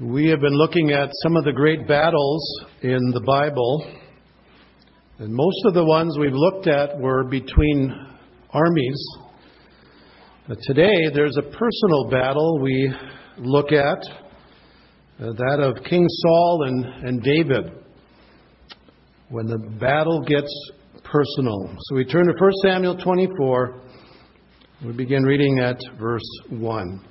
We 0.00 0.28
have 0.28 0.38
been 0.38 0.54
looking 0.56 0.92
at 0.92 1.10
some 1.24 1.36
of 1.36 1.42
the 1.42 1.52
great 1.52 1.88
battles 1.88 2.64
in 2.82 3.10
the 3.10 3.20
Bible, 3.26 3.84
and 5.18 5.34
most 5.34 5.58
of 5.64 5.74
the 5.74 5.84
ones 5.84 6.16
we've 6.16 6.30
looked 6.32 6.68
at 6.68 6.96
were 7.00 7.24
between 7.24 7.92
armies. 8.50 9.08
But 10.46 10.58
today, 10.62 11.08
there's 11.12 11.36
a 11.36 11.42
personal 11.42 12.08
battle 12.12 12.60
we 12.60 12.94
look 13.38 13.72
at, 13.72 13.98
uh, 15.20 15.32
that 15.32 15.58
of 15.58 15.82
King 15.82 16.06
Saul 16.08 16.66
and, 16.68 16.84
and 17.08 17.20
David, 17.20 17.72
when 19.30 19.46
the 19.46 19.58
battle 19.80 20.20
gets 20.20 20.70
personal. 21.02 21.74
So 21.76 21.96
we 21.96 22.04
turn 22.04 22.26
to 22.26 22.34
1 22.38 22.52
Samuel 22.62 22.98
24. 22.98 23.80
We 24.86 24.92
begin 24.92 25.24
reading 25.24 25.58
at 25.58 25.80
verse 25.98 26.22
1. 26.50 27.07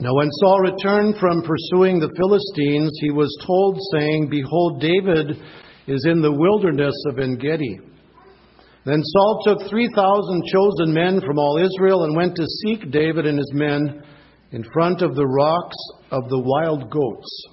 Now, 0.00 0.14
when 0.14 0.30
Saul 0.30 0.60
returned 0.60 1.16
from 1.18 1.42
pursuing 1.42 1.98
the 1.98 2.14
Philistines, 2.16 2.96
he 3.00 3.10
was 3.10 3.36
told, 3.44 3.80
saying, 3.92 4.28
Behold, 4.30 4.80
David 4.80 5.42
is 5.88 6.06
in 6.06 6.22
the 6.22 6.32
wilderness 6.32 6.94
of 7.08 7.18
En 7.18 7.36
Gedi. 7.36 7.80
Then 8.84 9.02
Saul 9.02 9.42
took 9.44 9.68
3,000 9.68 10.44
chosen 10.52 10.94
men 10.94 11.20
from 11.20 11.38
all 11.38 11.58
Israel 11.58 12.04
and 12.04 12.16
went 12.16 12.36
to 12.36 12.46
seek 12.46 12.92
David 12.92 13.26
and 13.26 13.38
his 13.38 13.50
men 13.52 14.04
in 14.52 14.62
front 14.72 15.02
of 15.02 15.16
the 15.16 15.26
rocks 15.26 15.76
of 16.12 16.28
the 16.28 16.38
wild 16.38 16.88
goats. 16.90 17.46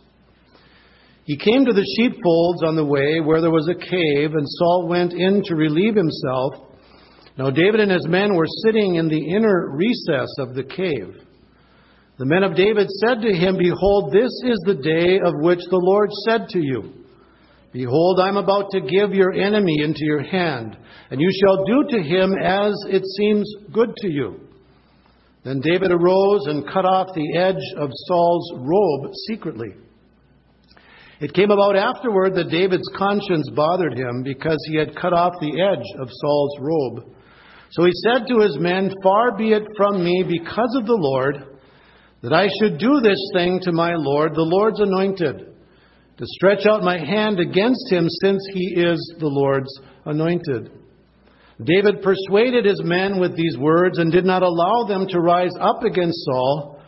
He 1.23 1.37
came 1.37 1.65
to 1.65 1.73
the 1.73 1.95
sheepfolds 1.97 2.61
on 2.63 2.75
the 2.75 2.85
way 2.85 3.21
where 3.21 3.41
there 3.41 3.49
was 3.49 3.67
a 3.67 3.73
cave, 3.73 4.35
and 4.35 4.47
Saul 4.47 4.87
went 4.87 5.13
in 5.13 5.41
to 5.45 5.55
relieve 5.55 5.95
himself. 5.95 6.53
Now 7.39 7.49
David 7.49 7.79
and 7.79 7.91
his 7.91 8.07
men 8.07 8.35
were 8.35 8.45
sitting 8.63 8.95
in 8.95 9.07
the 9.07 9.35
inner 9.35 9.71
recess 9.75 10.29
of 10.37 10.53
the 10.53 10.63
cave. 10.63 11.24
The 12.17 12.25
men 12.25 12.43
of 12.43 12.55
David 12.55 12.87
said 12.89 13.21
to 13.21 13.33
him, 13.33 13.57
Behold, 13.57 14.13
this 14.13 14.31
is 14.45 14.63
the 14.65 14.79
day 14.81 15.19
of 15.19 15.33
which 15.41 15.59
the 15.69 15.81
Lord 15.81 16.09
said 16.27 16.47
to 16.49 16.59
you, 16.59 16.93
Behold, 17.73 18.21
I 18.21 18.29
am 18.29 18.37
about 18.37 18.69
to 18.71 18.79
give 18.79 19.13
your 19.13 19.33
enemy 19.33 19.83
into 19.83 20.05
your 20.05 20.23
hand, 20.23 20.77
and 21.11 21.19
you 21.19 21.29
shall 21.29 21.65
do 21.65 21.83
to 21.89 22.01
him 22.01 22.33
as 22.41 22.73
it 22.87 23.03
seems 23.17 23.53
good 23.73 23.93
to 23.97 24.09
you. 24.09 24.39
Then 25.43 25.59
David 25.59 25.91
arose 25.91 26.47
and 26.47 26.65
cut 26.65 26.85
off 26.85 27.07
the 27.13 27.37
edge 27.37 27.61
of 27.77 27.89
Saul's 28.07 28.53
robe 28.59 29.11
secretly. 29.27 29.73
It 31.19 31.33
came 31.33 31.51
about 31.51 31.75
afterward 31.75 32.33
that 32.35 32.49
David's 32.49 32.89
conscience 32.97 33.49
bothered 33.53 33.97
him 33.97 34.23
because 34.23 34.57
he 34.69 34.77
had 34.77 34.95
cut 34.95 35.11
off 35.11 35.33
the 35.41 35.61
edge 35.61 35.85
of 35.99 36.07
Saul's 36.09 36.59
robe. 36.61 37.13
So 37.71 37.83
he 37.83 37.91
said 38.05 38.25
to 38.29 38.39
his 38.39 38.57
men, 38.57 38.89
Far 39.03 39.35
be 39.37 39.51
it 39.51 39.63
from 39.75 40.01
me 40.01 40.23
because 40.25 40.75
of 40.79 40.85
the 40.85 40.95
Lord 40.97 41.54
that 42.25 42.33
I 42.33 42.47
should 42.59 42.79
do 42.79 43.01
this 43.01 43.21
thing 43.33 43.59
to 43.61 43.71
my 43.71 43.93
Lord, 43.93 44.33
the 44.33 44.41
Lord's 44.41 44.79
anointed, 44.79 45.45
to 46.17 46.25
stretch 46.25 46.65
out 46.65 46.81
my 46.81 46.97
hand 46.97 47.39
against 47.39 47.91
him, 47.91 48.07
since 48.09 48.43
he 48.51 48.81
is 48.81 49.15
the 49.19 49.27
Lord's 49.27 49.69
anointed. 50.05 50.71
David 51.63 52.01
persuaded 52.01 52.65
his 52.65 52.81
men 52.83 53.19
with 53.19 53.37
these 53.37 53.55
words 53.59 53.99
and 53.99 54.11
did 54.11 54.25
not 54.25 54.41
allow 54.41 54.85
them 54.87 55.05
to 55.09 55.19
rise 55.19 55.53
up 55.59 55.83
against 55.83 56.17
Saul. 56.25 56.81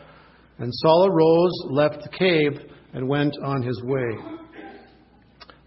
And 0.58 0.72
Saul 0.74 1.06
arose, 1.06 1.52
left 1.70 2.02
the 2.02 2.18
cave, 2.18 2.58
and 2.92 3.08
went 3.08 3.36
on 3.40 3.62
his 3.62 3.80
way. 3.84 4.18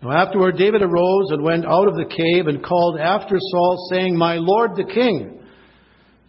Now 0.03 0.11
afterward, 0.11 0.57
David 0.57 0.81
arose 0.81 1.31
and 1.31 1.43
went 1.43 1.65
out 1.65 1.87
of 1.87 1.95
the 1.95 2.13
cave 2.13 2.47
and 2.47 2.61
called 2.61 2.99
after 2.99 3.37
Saul, 3.39 3.87
saying, 3.89 4.17
My 4.17 4.35
Lord 4.35 4.71
the 4.75 4.83
king. 4.83 5.40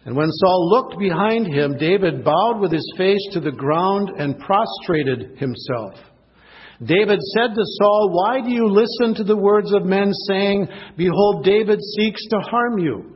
And 0.05 0.15
when 0.15 0.29
Saul 0.31 0.69
looked 0.69 0.99
behind 0.99 1.47
him, 1.47 1.77
David 1.77 2.25
bowed 2.25 2.59
with 2.59 2.71
his 2.71 2.93
face 2.97 3.25
to 3.31 3.39
the 3.39 3.51
ground 3.51 4.09
and 4.17 4.37
prostrated 4.39 5.37
himself. 5.37 5.93
David 6.83 7.19
said 7.21 7.55
to 7.55 7.63
Saul, 7.79 8.09
Why 8.11 8.41
do 8.41 8.49
you 8.49 8.67
listen 8.67 9.15
to 9.15 9.23
the 9.23 9.37
words 9.37 9.73
of 9.73 9.85
men 9.85 10.11
saying, 10.27 10.67
Behold, 10.97 11.45
David 11.45 11.79
seeks 11.95 12.25
to 12.29 12.39
harm 12.39 12.79
you? 12.79 13.13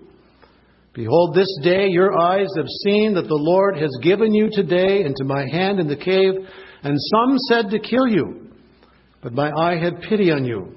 Behold, 0.94 1.35
this 1.35 1.53
day 1.61 1.88
your 1.89 2.17
eyes 2.17 2.47
have 2.56 2.67
seen 2.85 3.13
that 3.16 3.28
the 3.28 3.35
Lord 3.35 3.78
has 3.78 3.91
given 4.01 4.34
you 4.34 4.50
today 4.51 5.03
into 5.03 5.25
my 5.25 5.45
hand 5.51 5.79
in 5.79 5.88
the 5.88 5.95
cave, 5.95 6.34
and 6.84 6.97
some 7.11 7.38
said 7.50 7.69
to 7.72 7.79
kill 7.79 8.07
you. 8.07 8.50
But 9.22 9.34
my 9.34 9.51
eye 9.51 9.78
had 9.78 10.01
pity 10.01 10.31
on 10.31 10.45
you. 10.45 10.75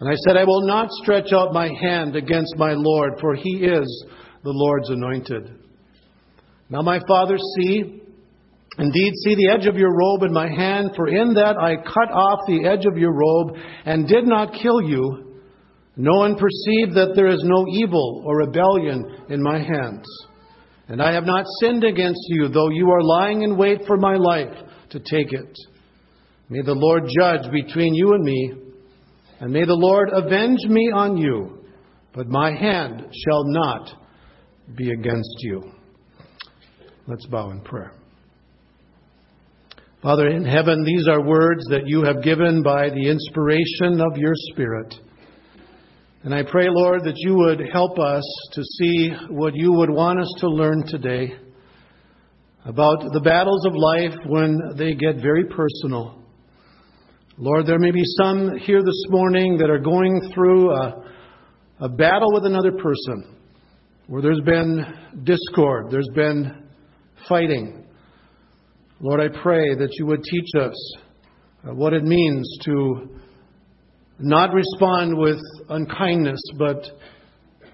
And 0.00 0.08
I 0.08 0.14
said, 0.26 0.36
I 0.36 0.44
will 0.44 0.66
not 0.66 0.90
stretch 0.90 1.32
out 1.32 1.52
my 1.52 1.68
hand 1.80 2.16
against 2.16 2.56
my 2.56 2.72
Lord, 2.72 3.14
for 3.20 3.34
he 3.34 3.64
is 3.64 4.06
the 4.44 4.52
Lord's 4.52 4.90
anointed. 4.90 5.58
Now, 6.68 6.82
my 6.82 7.00
father, 7.08 7.36
see, 7.56 8.02
indeed, 8.78 9.12
see 9.24 9.34
the 9.34 9.50
edge 9.50 9.66
of 9.66 9.76
your 9.76 9.96
robe 9.96 10.22
in 10.22 10.32
my 10.34 10.48
hand, 10.48 10.90
for 10.94 11.08
in 11.08 11.34
that 11.34 11.56
I 11.56 11.76
cut 11.76 12.12
off 12.12 12.40
the 12.46 12.66
edge 12.66 12.84
of 12.84 12.98
your 12.98 13.12
robe 13.12 13.56
and 13.86 14.06
did 14.06 14.26
not 14.26 14.52
kill 14.52 14.82
you. 14.82 15.40
No 15.96 16.18
one 16.18 16.36
perceived 16.36 16.94
that 16.94 17.12
there 17.14 17.28
is 17.28 17.42
no 17.42 17.64
evil 17.72 18.22
or 18.26 18.38
rebellion 18.38 19.24
in 19.30 19.42
my 19.42 19.58
hands. 19.58 20.04
And 20.88 21.00
I 21.00 21.12
have 21.12 21.24
not 21.24 21.46
sinned 21.60 21.84
against 21.84 22.20
you, 22.28 22.48
though 22.48 22.68
you 22.68 22.90
are 22.90 23.02
lying 23.02 23.42
in 23.42 23.56
wait 23.56 23.86
for 23.86 23.96
my 23.96 24.16
life 24.16 24.54
to 24.90 24.98
take 24.98 25.32
it. 25.32 25.56
May 26.50 26.60
the 26.60 26.74
Lord 26.74 27.04
judge 27.18 27.50
between 27.50 27.94
you 27.94 28.12
and 28.12 28.22
me, 28.22 28.52
and 29.40 29.50
may 29.50 29.64
the 29.64 29.74
Lord 29.74 30.10
avenge 30.12 30.60
me 30.68 30.90
on 30.94 31.16
you, 31.16 31.64
but 32.12 32.28
my 32.28 32.50
hand 32.50 33.06
shall 33.24 33.44
not 33.44 34.03
be 34.74 34.90
against 34.90 35.36
you. 35.40 35.72
Let's 37.06 37.26
bow 37.26 37.50
in 37.50 37.60
prayer. 37.60 37.92
Father 40.02 40.28
in 40.28 40.44
heaven, 40.44 40.84
these 40.84 41.06
are 41.08 41.24
words 41.24 41.64
that 41.70 41.86
you 41.86 42.02
have 42.04 42.22
given 42.22 42.62
by 42.62 42.90
the 42.90 43.08
inspiration 43.08 44.00
of 44.00 44.16
your 44.16 44.34
Spirit. 44.52 44.94
And 46.22 46.34
I 46.34 46.42
pray, 46.42 46.66
Lord, 46.68 47.04
that 47.04 47.16
you 47.16 47.34
would 47.34 47.60
help 47.72 47.98
us 47.98 48.22
to 48.52 48.62
see 48.62 49.10
what 49.28 49.54
you 49.54 49.72
would 49.72 49.90
want 49.90 50.20
us 50.20 50.32
to 50.40 50.48
learn 50.48 50.84
today 50.86 51.34
about 52.64 53.12
the 53.12 53.20
battles 53.20 53.66
of 53.66 53.74
life 53.74 54.14
when 54.26 54.58
they 54.76 54.94
get 54.94 55.16
very 55.16 55.44
personal. 55.44 56.22
Lord, 57.36 57.66
there 57.66 57.78
may 57.78 57.90
be 57.90 58.04
some 58.22 58.56
here 58.58 58.82
this 58.82 59.04
morning 59.08 59.58
that 59.58 59.68
are 59.68 59.78
going 59.78 60.32
through 60.34 60.70
a, 60.70 61.04
a 61.80 61.88
battle 61.88 62.32
with 62.32 62.46
another 62.46 62.72
person 62.72 63.34
where 64.06 64.22
there's 64.22 64.40
been 64.40 64.84
discord, 65.24 65.90
there's 65.90 66.10
been 66.14 66.68
fighting. 67.28 67.86
Lord, 69.00 69.20
I 69.20 69.28
pray 69.42 69.74
that 69.74 69.90
you 69.98 70.06
would 70.06 70.22
teach 70.22 70.48
us 70.60 70.96
uh, 71.66 71.74
what 71.74 71.92
it 71.92 72.04
means 72.04 72.46
to 72.64 73.08
not 74.18 74.52
respond 74.52 75.16
with 75.16 75.40
unkindness, 75.68 76.40
but 76.58 76.84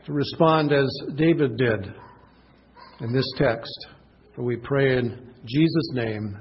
to 0.07 0.13
respond 0.13 0.73
as 0.73 0.89
David 1.17 1.57
did 1.57 1.93
in 3.01 3.13
this 3.13 3.31
text. 3.37 3.87
For 4.35 4.43
we 4.43 4.57
pray 4.57 4.99
in 4.99 5.33
Jesus' 5.45 5.91
name, 5.93 6.39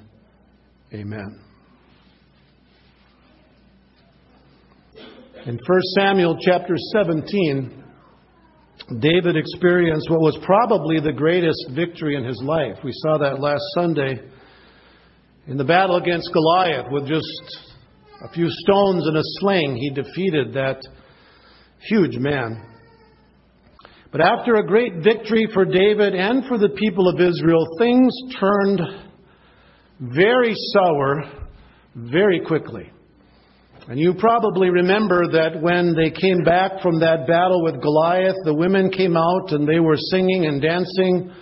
amen. 0.94 1.42
In 5.46 5.58
1 5.66 5.82
Samuel 5.98 6.38
chapter 6.42 6.76
17, 6.94 7.84
David 8.98 9.38
experienced 9.38 10.10
what 10.10 10.22
was 10.22 10.38
probably 10.44 11.00
the 11.00 11.14
greatest 11.14 11.70
victory 11.76 12.16
in 12.16 12.24
his 12.24 12.42
life. 12.44 12.78
We 12.84 12.92
saw 12.94 13.20
that 13.20 13.40
last 13.40 13.62
Sunday 13.76 14.20
in 15.46 15.58
the 15.58 15.64
battle 15.64 15.98
against 15.98 16.34
Goliath 16.34 16.88
with 16.92 17.08
just 17.08 17.60
a 18.24 18.34
few 18.34 18.48
stones 18.50 19.06
and 19.06 19.16
a 19.16 19.22
sling. 19.24 19.76
He 19.76 19.92
defeated 19.92 20.54
that 20.54 20.82
huge 21.88 22.18
man. 22.18 22.66
But 24.12 24.22
after 24.22 24.56
a 24.56 24.66
great 24.66 25.04
victory 25.04 25.48
for 25.54 25.66
David 25.66 26.16
and 26.16 26.46
for 26.48 26.58
the 26.58 26.70
people 26.70 27.08
of 27.08 27.22
Israel, 27.22 27.68
things 27.78 28.12
turned 28.40 28.82
very 30.00 30.56
sour 30.74 31.24
very 31.96 32.40
quickly. 32.40 32.92
And 33.90 34.00
you 34.00 34.14
probably 34.14 34.70
remember 34.70 35.28
that 35.32 35.59
when 35.59 35.96
they 35.96 36.12
came 36.12 36.44
back 36.44 36.80
from 36.84 37.00
that 37.00 37.26
battle 37.26 37.64
with 37.64 37.82
Goliath, 37.82 38.36
the 38.46 38.53
women 38.53 38.91
came 38.91 39.18
out 39.18 39.52
and 39.52 39.68
they 39.68 39.80
were 39.80 39.97
singing 39.97 40.46
and 40.46 40.62
dancing. 40.62 41.34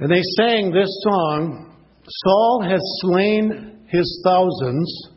And 0.00 0.10
they 0.10 0.22
sang 0.36 0.72
this 0.72 0.90
song 1.04 1.68
Saul 2.04 2.64
has 2.68 2.80
slain 3.02 3.86
his 3.86 4.20
thousands, 4.24 5.08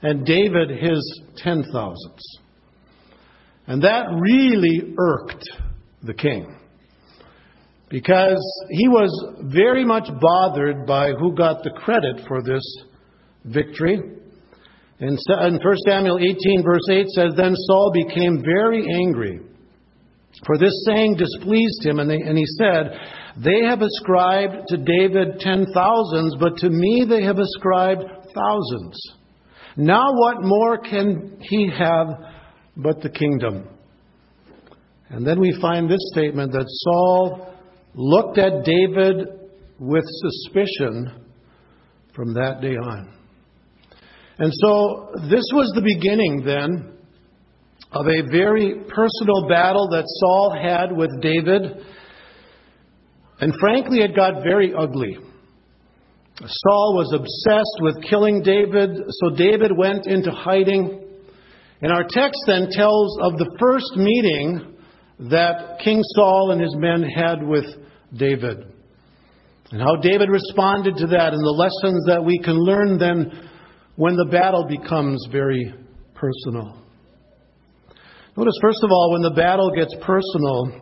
and 0.00 0.24
David 0.24 0.70
his 0.70 1.20
ten 1.36 1.62
thousands. 1.70 2.38
And 3.66 3.82
that 3.82 4.06
really 4.18 4.94
irked 4.96 5.46
the 6.02 6.14
king 6.14 6.56
because 7.90 8.42
he 8.70 8.88
was 8.88 9.10
very 9.42 9.84
much 9.84 10.08
bothered 10.20 10.86
by 10.86 11.10
who 11.12 11.34
got 11.34 11.62
the 11.62 11.70
credit 11.70 12.22
for 12.26 12.42
this 12.42 12.62
victory. 13.44 14.00
In 15.00 15.16
1 15.16 15.58
Samuel 15.86 16.18
18, 16.18 16.62
verse 16.62 16.88
8 16.88 17.08
says, 17.08 17.32
Then 17.36 17.54
Saul 17.56 17.92
became 17.92 18.42
very 18.44 18.86
angry, 18.94 19.40
for 20.46 20.56
this 20.56 20.84
saying 20.86 21.16
displeased 21.16 21.84
him, 21.84 21.98
and, 21.98 22.08
they, 22.08 22.16
and 22.16 22.38
he 22.38 22.46
said, 22.58 22.92
They 23.42 23.64
have 23.64 23.82
ascribed 23.82 24.68
to 24.68 24.76
David 24.76 25.40
ten 25.40 25.66
thousands, 25.74 26.36
but 26.38 26.56
to 26.58 26.70
me 26.70 27.04
they 27.08 27.22
have 27.24 27.38
ascribed 27.38 28.04
thousands. 28.34 29.12
Now 29.76 30.12
what 30.12 30.42
more 30.42 30.78
can 30.78 31.38
he 31.40 31.68
have 31.76 32.06
but 32.76 33.00
the 33.00 33.10
kingdom? 33.10 33.68
And 35.10 35.26
then 35.26 35.40
we 35.40 35.58
find 35.60 35.90
this 35.90 36.10
statement 36.12 36.52
that 36.52 36.66
Saul 36.66 37.54
looked 37.94 38.38
at 38.38 38.64
David 38.64 39.28
with 39.78 40.04
suspicion 40.04 41.26
from 42.14 42.34
that 42.34 42.60
day 42.60 42.76
on. 42.76 43.23
And 44.38 44.52
so 44.52 45.10
this 45.30 45.44
was 45.52 45.70
the 45.74 45.82
beginning 45.82 46.42
then 46.44 46.92
of 47.92 48.06
a 48.06 48.22
very 48.30 48.74
personal 48.88 49.48
battle 49.48 49.88
that 49.90 50.04
Saul 50.06 50.56
had 50.60 50.90
with 50.90 51.10
David. 51.22 51.62
And 53.40 53.52
frankly, 53.60 54.00
it 54.00 54.16
got 54.16 54.42
very 54.42 54.74
ugly. 54.74 55.16
Saul 56.36 56.96
was 56.96 57.12
obsessed 57.14 57.78
with 57.80 58.10
killing 58.10 58.42
David, 58.42 58.90
so 59.08 59.36
David 59.36 59.70
went 59.76 60.06
into 60.06 60.32
hiding. 60.32 61.00
And 61.80 61.92
our 61.92 62.04
text 62.08 62.40
then 62.48 62.68
tells 62.70 63.16
of 63.22 63.38
the 63.38 63.54
first 63.60 63.96
meeting 63.96 64.74
that 65.30 65.78
King 65.84 66.02
Saul 66.16 66.50
and 66.50 66.60
his 66.60 66.74
men 66.76 67.04
had 67.04 67.46
with 67.46 67.66
David. 68.16 68.64
And 69.70 69.80
how 69.80 69.96
David 69.96 70.28
responded 70.28 70.96
to 70.96 71.06
that, 71.06 71.32
and 71.32 71.44
the 71.44 71.56
lessons 71.56 72.04
that 72.08 72.24
we 72.24 72.40
can 72.40 72.56
learn 72.56 72.98
then 72.98 73.48
when 73.96 74.16
the 74.16 74.26
battle 74.26 74.66
becomes 74.68 75.26
very 75.30 75.72
personal. 76.14 76.82
Notice, 78.36 78.58
first 78.60 78.82
of 78.82 78.90
all, 78.90 79.12
when 79.12 79.22
the 79.22 79.30
battle 79.30 79.70
gets 79.74 79.94
personal, 80.02 80.80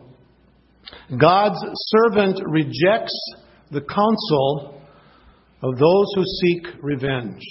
God's 1.19 1.59
servant 1.75 2.39
rejects 2.47 3.13
the 3.71 3.81
counsel 3.81 4.81
of 5.61 5.77
those 5.77 6.07
who 6.15 6.23
seek 6.25 6.67
revenge. 6.81 7.41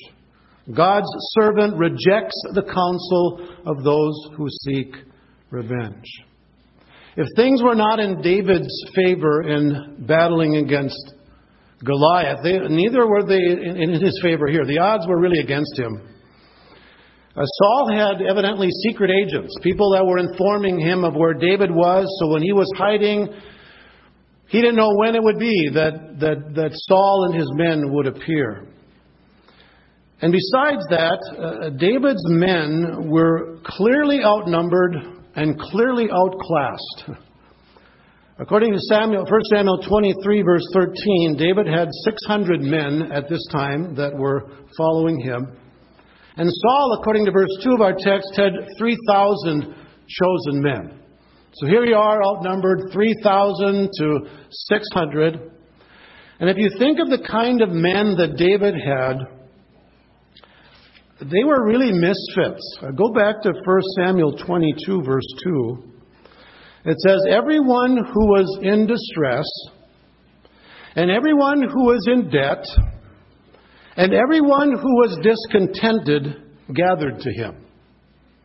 God's 0.74 1.08
servant 1.40 1.76
rejects 1.76 2.40
the 2.54 2.62
counsel 2.62 3.48
of 3.66 3.82
those 3.82 4.28
who 4.36 4.48
seek 4.64 4.94
revenge. 5.50 6.06
If 7.16 7.26
things 7.36 7.62
were 7.62 7.74
not 7.74 8.00
in 8.00 8.22
David's 8.22 8.72
favor 8.94 9.42
in 9.42 10.06
battling 10.06 10.56
against 10.56 11.14
Goliath, 11.84 12.38
they, 12.42 12.58
neither 12.58 13.06
were 13.06 13.24
they 13.24 13.40
in, 13.40 13.76
in 13.76 14.00
his 14.00 14.18
favor 14.22 14.46
here. 14.46 14.64
The 14.64 14.78
odds 14.78 15.06
were 15.06 15.18
really 15.18 15.40
against 15.40 15.78
him. 15.78 16.08
Uh, 17.34 17.44
Saul 17.44 17.90
had 17.90 18.20
evidently 18.20 18.68
secret 18.86 19.10
agents, 19.10 19.56
people 19.62 19.92
that 19.92 20.04
were 20.04 20.18
informing 20.18 20.78
him 20.78 21.02
of 21.02 21.14
where 21.14 21.32
David 21.32 21.70
was, 21.70 22.06
so 22.20 22.28
when 22.28 22.42
he 22.42 22.52
was 22.52 22.70
hiding, 22.76 23.28
he 24.48 24.60
didn't 24.60 24.76
know 24.76 24.94
when 24.96 25.14
it 25.14 25.22
would 25.22 25.38
be 25.38 25.70
that, 25.72 26.20
that, 26.20 26.54
that 26.54 26.70
Saul 26.74 27.30
and 27.30 27.34
his 27.34 27.50
men 27.54 27.90
would 27.92 28.06
appear. 28.06 28.66
And 30.20 30.30
besides 30.30 30.86
that, 30.90 31.18
uh, 31.36 31.70
David's 31.70 32.22
men 32.26 33.08
were 33.08 33.58
clearly 33.64 34.22
outnumbered 34.22 34.94
and 35.34 35.58
clearly 35.58 36.08
outclassed. 36.12 37.22
According 38.42 38.72
to 38.72 38.80
Samuel, 38.90 39.22
1 39.22 39.40
Samuel 39.54 39.78
23, 39.78 40.42
verse 40.42 40.66
13, 40.74 41.36
David 41.38 41.68
had 41.68 41.86
600 42.04 42.60
men 42.60 43.12
at 43.12 43.28
this 43.28 43.46
time 43.52 43.94
that 43.94 44.12
were 44.18 44.50
following 44.76 45.20
him. 45.20 45.46
And 46.36 46.50
Saul, 46.50 46.98
according 46.98 47.24
to 47.26 47.30
verse 47.30 47.56
2 47.62 47.74
of 47.74 47.80
our 47.80 47.92
text, 47.96 48.34
had 48.34 48.50
3,000 48.76 49.62
chosen 50.08 50.60
men. 50.60 50.98
So 51.52 51.68
here 51.68 51.84
you 51.84 51.94
are, 51.94 52.20
outnumbered 52.20 52.90
3,000 52.92 53.88
to 53.98 54.18
600. 54.50 55.52
And 56.40 56.50
if 56.50 56.56
you 56.56 56.68
think 56.80 56.98
of 56.98 57.10
the 57.10 57.24
kind 57.24 57.62
of 57.62 57.68
men 57.68 58.16
that 58.16 58.34
David 58.36 58.74
had, 58.74 59.18
they 61.30 61.44
were 61.44 61.64
really 61.64 61.92
misfits. 61.92 62.78
Go 62.96 63.12
back 63.12 63.40
to 63.42 63.52
1 63.52 63.80
Samuel 63.98 64.36
22, 64.36 65.02
verse 65.04 65.32
2. 65.44 65.91
It 66.84 66.98
says, 66.98 67.24
Everyone 67.30 67.96
who 67.96 68.26
was 68.26 68.58
in 68.62 68.86
distress, 68.86 69.46
and 70.96 71.10
everyone 71.10 71.62
who 71.62 71.84
was 71.84 72.06
in 72.08 72.28
debt, 72.30 72.64
and 73.96 74.12
everyone 74.12 74.72
who 74.72 74.94
was 74.96 75.18
discontented 75.22 76.42
gathered 76.74 77.20
to 77.20 77.32
him. 77.32 77.56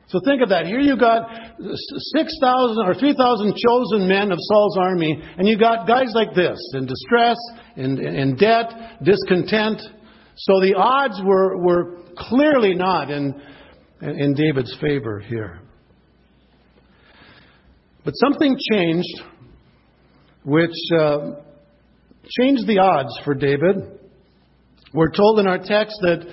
So 0.10 0.22
think 0.24 0.42
of 0.42 0.50
that. 0.50 0.66
Here 0.66 0.80
you 0.80 0.98
got 0.98 1.28
6,000 1.60 2.86
or 2.86 2.94
3,000 2.94 3.56
chosen 3.58 4.08
men 4.08 4.32
of 4.32 4.38
Saul's 4.40 4.78
army, 4.78 5.22
and 5.38 5.46
you 5.48 5.58
got 5.58 5.86
guys 5.86 6.14
like 6.14 6.34
this 6.34 6.58
in 6.76 6.86
distress, 6.86 7.36
in, 7.76 8.00
in 8.00 8.36
debt, 8.38 9.04
discontent. 9.04 9.82
So 10.36 10.62
the 10.62 10.76
odds 10.78 11.20
were, 11.26 11.58
were 11.62 12.04
clearly 12.18 12.74
not 12.74 13.10
in, 13.10 13.34
in 14.02 14.34
David's 14.34 14.74
favor 14.80 15.20
here. 15.20 15.60
But 18.08 18.14
something 18.16 18.56
changed, 18.72 19.22
which 20.46 20.72
uh, 20.98 21.32
changed 22.40 22.66
the 22.66 22.80
odds 22.80 23.14
for 23.26 23.34
David. 23.34 24.00
We're 24.94 25.12
told 25.12 25.42
in 25.42 25.48
our 25.48 25.58
text 25.58 25.98
that 26.04 26.26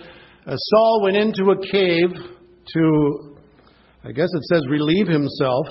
uh, 0.46 0.54
Saul 0.54 1.00
went 1.02 1.16
into 1.16 1.50
a 1.50 1.60
cave 1.72 2.10
to, 2.74 3.36
I 4.04 4.12
guess 4.12 4.28
it 4.32 4.44
says, 4.44 4.62
relieve 4.70 5.08
himself. 5.08 5.66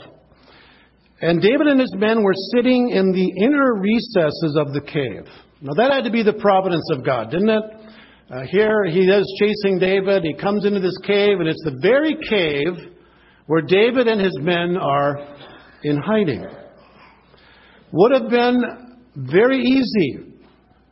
And 1.22 1.42
David 1.42 1.68
and 1.68 1.80
his 1.80 1.94
men 1.96 2.22
were 2.22 2.36
sitting 2.54 2.90
in 2.90 3.14
the 3.14 3.32
inner 3.42 3.76
recesses 3.76 4.58
of 4.60 4.74
the 4.74 4.82
cave. 4.82 5.26
Now, 5.62 5.72
that 5.76 5.94
had 5.94 6.04
to 6.04 6.12
be 6.12 6.22
the 6.22 6.34
providence 6.34 6.90
of 6.92 7.06
God, 7.06 7.32
didn't 7.32 7.48
it? 7.48 7.64
Uh, 8.30 8.42
here 8.52 8.84
he 8.84 9.08
is 9.08 9.40
chasing 9.40 9.80
David. 9.80 10.24
He 10.24 10.34
comes 10.34 10.66
into 10.66 10.82
this 10.82 10.98
cave, 11.08 11.40
and 11.40 11.48
it's 11.48 11.64
the 11.64 11.80
very 11.82 12.18
cave 12.30 12.92
where 13.48 13.62
David 13.62 14.08
and 14.08 14.20
his 14.20 14.38
men 14.42 14.76
are 14.76 15.33
in 15.84 15.98
hiding. 15.98 16.46
Would 17.92 18.12
have 18.22 18.30
been 18.30 18.62
very 19.16 19.60
easy 19.60 20.34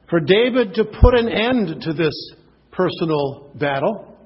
for 0.09 0.19
David 0.19 0.75
to 0.75 0.85
put 0.85 1.15
an 1.15 1.29
end 1.29 1.81
to 1.81 1.93
this 1.93 2.13
personal 2.71 3.51
battle. 3.55 4.17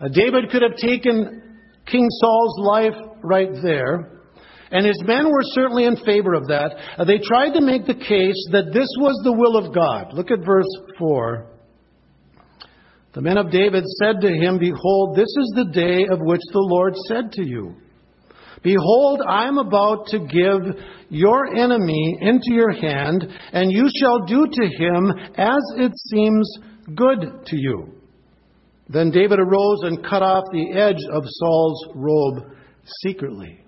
Uh, 0.00 0.08
David 0.08 0.50
could 0.50 0.62
have 0.62 0.76
taken 0.76 1.60
King 1.86 2.08
Saul's 2.10 2.58
life 2.66 3.16
right 3.22 3.50
there. 3.62 4.20
And 4.70 4.86
his 4.86 5.00
men 5.06 5.30
were 5.30 5.42
certainly 5.42 5.84
in 5.84 5.96
favor 5.96 6.32
of 6.32 6.48
that. 6.48 6.74
Uh, 6.96 7.04
they 7.04 7.18
tried 7.18 7.52
to 7.52 7.60
make 7.60 7.86
the 7.86 7.94
case 7.94 8.48
that 8.52 8.72
this 8.72 8.88
was 8.98 9.20
the 9.22 9.32
will 9.32 9.58
of 9.58 9.74
God. 9.74 10.14
Look 10.14 10.30
at 10.30 10.44
verse 10.44 10.66
4. 10.98 11.46
The 13.12 13.20
men 13.20 13.36
of 13.36 13.50
David 13.50 13.84
said 14.02 14.22
to 14.22 14.28
him, 14.28 14.58
Behold, 14.58 15.14
this 15.14 15.28
is 15.28 15.52
the 15.54 15.70
day 15.70 16.06
of 16.10 16.20
which 16.20 16.40
the 16.52 16.58
Lord 16.58 16.94
said 17.06 17.32
to 17.32 17.46
you, 17.46 17.76
Behold, 18.62 19.20
I 19.26 19.48
am 19.48 19.58
about 19.58 20.06
to 20.08 20.20
give 20.20 20.76
your 21.08 21.54
enemy 21.56 22.16
into 22.20 22.52
your 22.52 22.72
hand, 22.72 23.26
and 23.52 23.72
you 23.72 23.88
shall 24.00 24.24
do 24.24 24.46
to 24.46 24.66
him 24.66 25.12
as 25.36 25.62
it 25.76 25.92
seems 26.10 26.58
good 26.94 27.46
to 27.46 27.56
you. 27.56 27.92
Then 28.88 29.10
David 29.10 29.40
arose 29.40 29.80
and 29.82 30.04
cut 30.04 30.22
off 30.22 30.44
the 30.52 30.72
edge 30.72 31.02
of 31.12 31.24
Saul's 31.26 31.86
robe 31.94 32.52
secretly. 33.02 33.58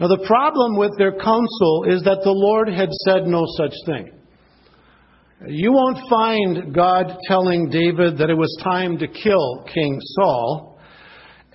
Now, 0.00 0.08
the 0.08 0.24
problem 0.26 0.76
with 0.76 0.92
their 0.98 1.12
counsel 1.12 1.84
is 1.88 2.02
that 2.02 2.20
the 2.22 2.30
Lord 2.30 2.68
had 2.68 2.90
said 3.06 3.26
no 3.26 3.44
such 3.56 3.72
thing. 3.86 4.12
You 5.46 5.72
won't 5.72 5.98
find 6.08 6.74
God 6.74 7.16
telling 7.28 7.68
David 7.68 8.18
that 8.18 8.30
it 8.30 8.36
was 8.36 8.58
time 8.62 8.98
to 8.98 9.06
kill 9.06 9.64
King 9.72 9.98
Saul. 10.00 10.75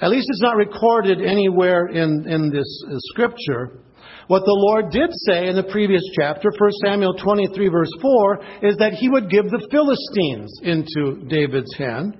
At 0.02 0.10
least 0.10 0.28
it's 0.30 0.42
not 0.42 0.56
recorded 0.56 1.22
anywhere 1.22 1.88
in, 1.88 2.26
in 2.28 2.50
this 2.50 2.84
uh, 2.88 2.96
scripture. 3.14 3.82
What 4.28 4.42
the 4.46 4.58
Lord 4.58 4.92
did 4.92 5.10
say 5.28 5.48
in 5.48 5.56
the 5.56 5.70
previous 5.72 6.02
chapter, 6.20 6.50
1 6.58 6.72
Samuel 6.86 7.14
23, 7.14 7.68
verse 7.68 7.92
4, 8.02 8.40
is 8.64 8.78
that 8.78 8.94
he 8.94 9.10
would 9.10 9.30
give 9.30 9.46
the 9.46 9.68
Philistines 9.70 10.52
into 10.64 11.28
David's 11.28 11.76
hand. 11.78 12.18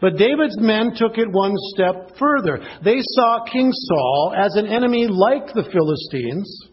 But 0.00 0.18
David's 0.18 0.58
men 0.60 0.92
took 0.94 1.18
it 1.18 1.30
one 1.30 1.54
step 1.74 2.16
further. 2.18 2.60
They 2.84 2.98
saw 3.00 3.44
King 3.50 3.72
Saul 3.72 4.34
as 4.36 4.54
an 4.56 4.66
enemy 4.66 5.06
like 5.08 5.46
the 5.46 5.64
Philistines. 5.72 6.68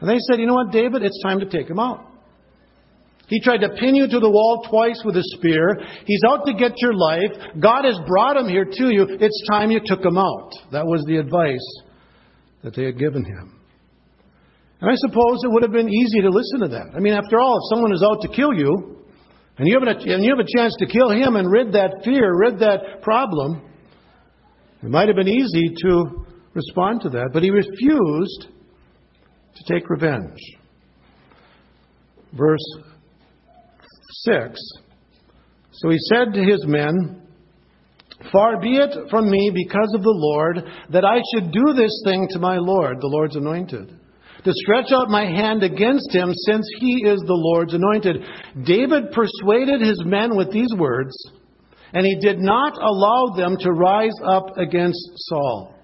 And 0.00 0.10
they 0.10 0.18
said, 0.28 0.40
you 0.40 0.46
know 0.46 0.54
what, 0.54 0.72
David, 0.72 1.02
it's 1.02 1.22
time 1.22 1.40
to 1.40 1.46
take 1.46 1.70
him 1.70 1.78
out. 1.78 2.11
He 3.28 3.40
tried 3.40 3.58
to 3.58 3.70
pin 3.70 3.94
you 3.94 4.06
to 4.08 4.20
the 4.20 4.30
wall 4.30 4.66
twice 4.68 5.00
with 5.04 5.16
a 5.16 5.22
spear. 5.36 5.80
He's 6.04 6.20
out 6.28 6.44
to 6.46 6.52
get 6.52 6.72
your 6.78 6.92
life. 6.92 7.30
God 7.58 7.84
has 7.84 7.98
brought 8.06 8.36
him 8.36 8.48
here 8.48 8.64
to 8.64 8.92
you. 8.92 9.06
It's 9.08 9.48
time 9.50 9.70
you 9.70 9.80
took 9.84 10.04
him 10.04 10.18
out. 10.18 10.52
That 10.72 10.86
was 10.86 11.04
the 11.06 11.16
advice 11.16 11.66
that 12.62 12.74
they 12.76 12.84
had 12.84 12.98
given 12.98 13.24
him. 13.24 13.58
And 14.80 14.90
I 14.90 14.94
suppose 14.96 15.38
it 15.44 15.50
would 15.50 15.62
have 15.62 15.72
been 15.72 15.88
easy 15.88 16.20
to 16.22 16.28
listen 16.28 16.60
to 16.60 16.68
that. 16.68 16.94
I 16.94 16.98
mean, 16.98 17.14
after 17.14 17.40
all, 17.40 17.56
if 17.56 17.74
someone 17.74 17.92
is 17.92 18.02
out 18.02 18.20
to 18.22 18.28
kill 18.28 18.52
you, 18.52 18.98
and 19.56 19.68
you 19.68 19.78
have 19.78 19.86
a, 19.86 20.00
and 20.00 20.24
you 20.24 20.34
have 20.36 20.44
a 20.44 20.58
chance 20.58 20.74
to 20.78 20.86
kill 20.86 21.10
him 21.10 21.36
and 21.36 21.50
rid 21.50 21.72
that 21.72 22.02
fear, 22.04 22.34
rid 22.36 22.58
that 22.58 23.00
problem, 23.02 23.62
it 24.82 24.88
might 24.88 25.06
have 25.06 25.16
been 25.16 25.28
easy 25.28 25.72
to 25.84 26.24
respond 26.54 27.02
to 27.02 27.10
that. 27.10 27.30
But 27.32 27.44
he 27.44 27.50
refused 27.50 28.48
to 29.54 29.72
take 29.72 29.88
revenge. 29.88 30.38
verse 32.32 32.58
6. 34.12 34.60
So 35.72 35.90
he 35.90 35.98
said 35.98 36.34
to 36.34 36.44
his 36.44 36.64
men, 36.66 37.22
Far 38.30 38.60
be 38.60 38.76
it 38.76 39.10
from 39.10 39.30
me 39.30 39.50
because 39.52 39.92
of 39.94 40.02
the 40.02 40.14
Lord 40.14 40.62
that 40.90 41.04
I 41.04 41.20
should 41.32 41.50
do 41.50 41.72
this 41.74 42.02
thing 42.04 42.28
to 42.30 42.38
my 42.38 42.56
Lord, 42.58 42.98
the 43.00 43.08
Lord's 43.08 43.36
anointed, 43.36 43.98
to 44.44 44.52
stretch 44.52 44.92
out 44.92 45.08
my 45.08 45.24
hand 45.24 45.62
against 45.62 46.14
him, 46.14 46.32
since 46.32 46.68
he 46.78 47.04
is 47.04 47.20
the 47.20 47.34
Lord's 47.34 47.74
anointed. 47.74 48.22
David 48.64 49.12
persuaded 49.12 49.80
his 49.80 50.02
men 50.04 50.36
with 50.36 50.52
these 50.52 50.72
words, 50.76 51.16
and 51.92 52.06
he 52.06 52.18
did 52.20 52.38
not 52.38 52.74
allow 52.76 53.34
them 53.36 53.56
to 53.58 53.72
rise 53.72 54.14
up 54.24 54.56
against 54.56 55.00
Saul. 55.16 55.74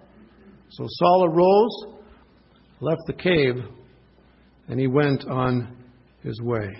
So 0.70 0.84
Saul 0.86 1.24
arose, 1.24 1.98
left 2.80 3.02
the 3.06 3.14
cave, 3.14 3.64
and 4.68 4.78
he 4.78 4.86
went 4.86 5.24
on 5.26 5.76
his 6.22 6.40
way. 6.42 6.76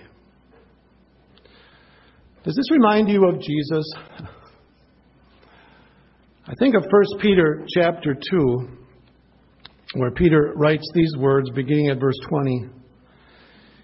Does 2.43 2.55
this 2.55 2.71
remind 2.71 3.09
you 3.09 3.27
of 3.27 3.41
Jesus? 3.41 3.85
I 6.47 6.53
think 6.57 6.73
of 6.73 6.83
1 6.83 7.19
Peter 7.19 7.65
chapter 7.67 8.15
2, 8.15 8.67
where 9.95 10.11
Peter 10.11 10.53
writes 10.55 10.89
these 10.93 11.13
words 11.17 11.49
beginning 11.49 11.89
at 11.89 11.99
verse 11.99 12.17
20. 12.29 12.69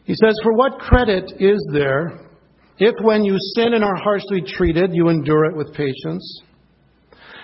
He 0.05 0.15
says, 0.15 0.39
For 0.41 0.53
what 0.53 0.79
credit 0.79 1.33
is 1.37 1.69
there 1.73 2.21
if 2.77 2.95
when 3.01 3.25
you 3.25 3.35
sin 3.55 3.73
and 3.73 3.83
are 3.83 3.95
harshly 4.01 4.41
treated, 4.41 4.91
you 4.93 5.09
endure 5.09 5.45
it 5.45 5.55
with 5.55 5.73
patience? 5.73 6.41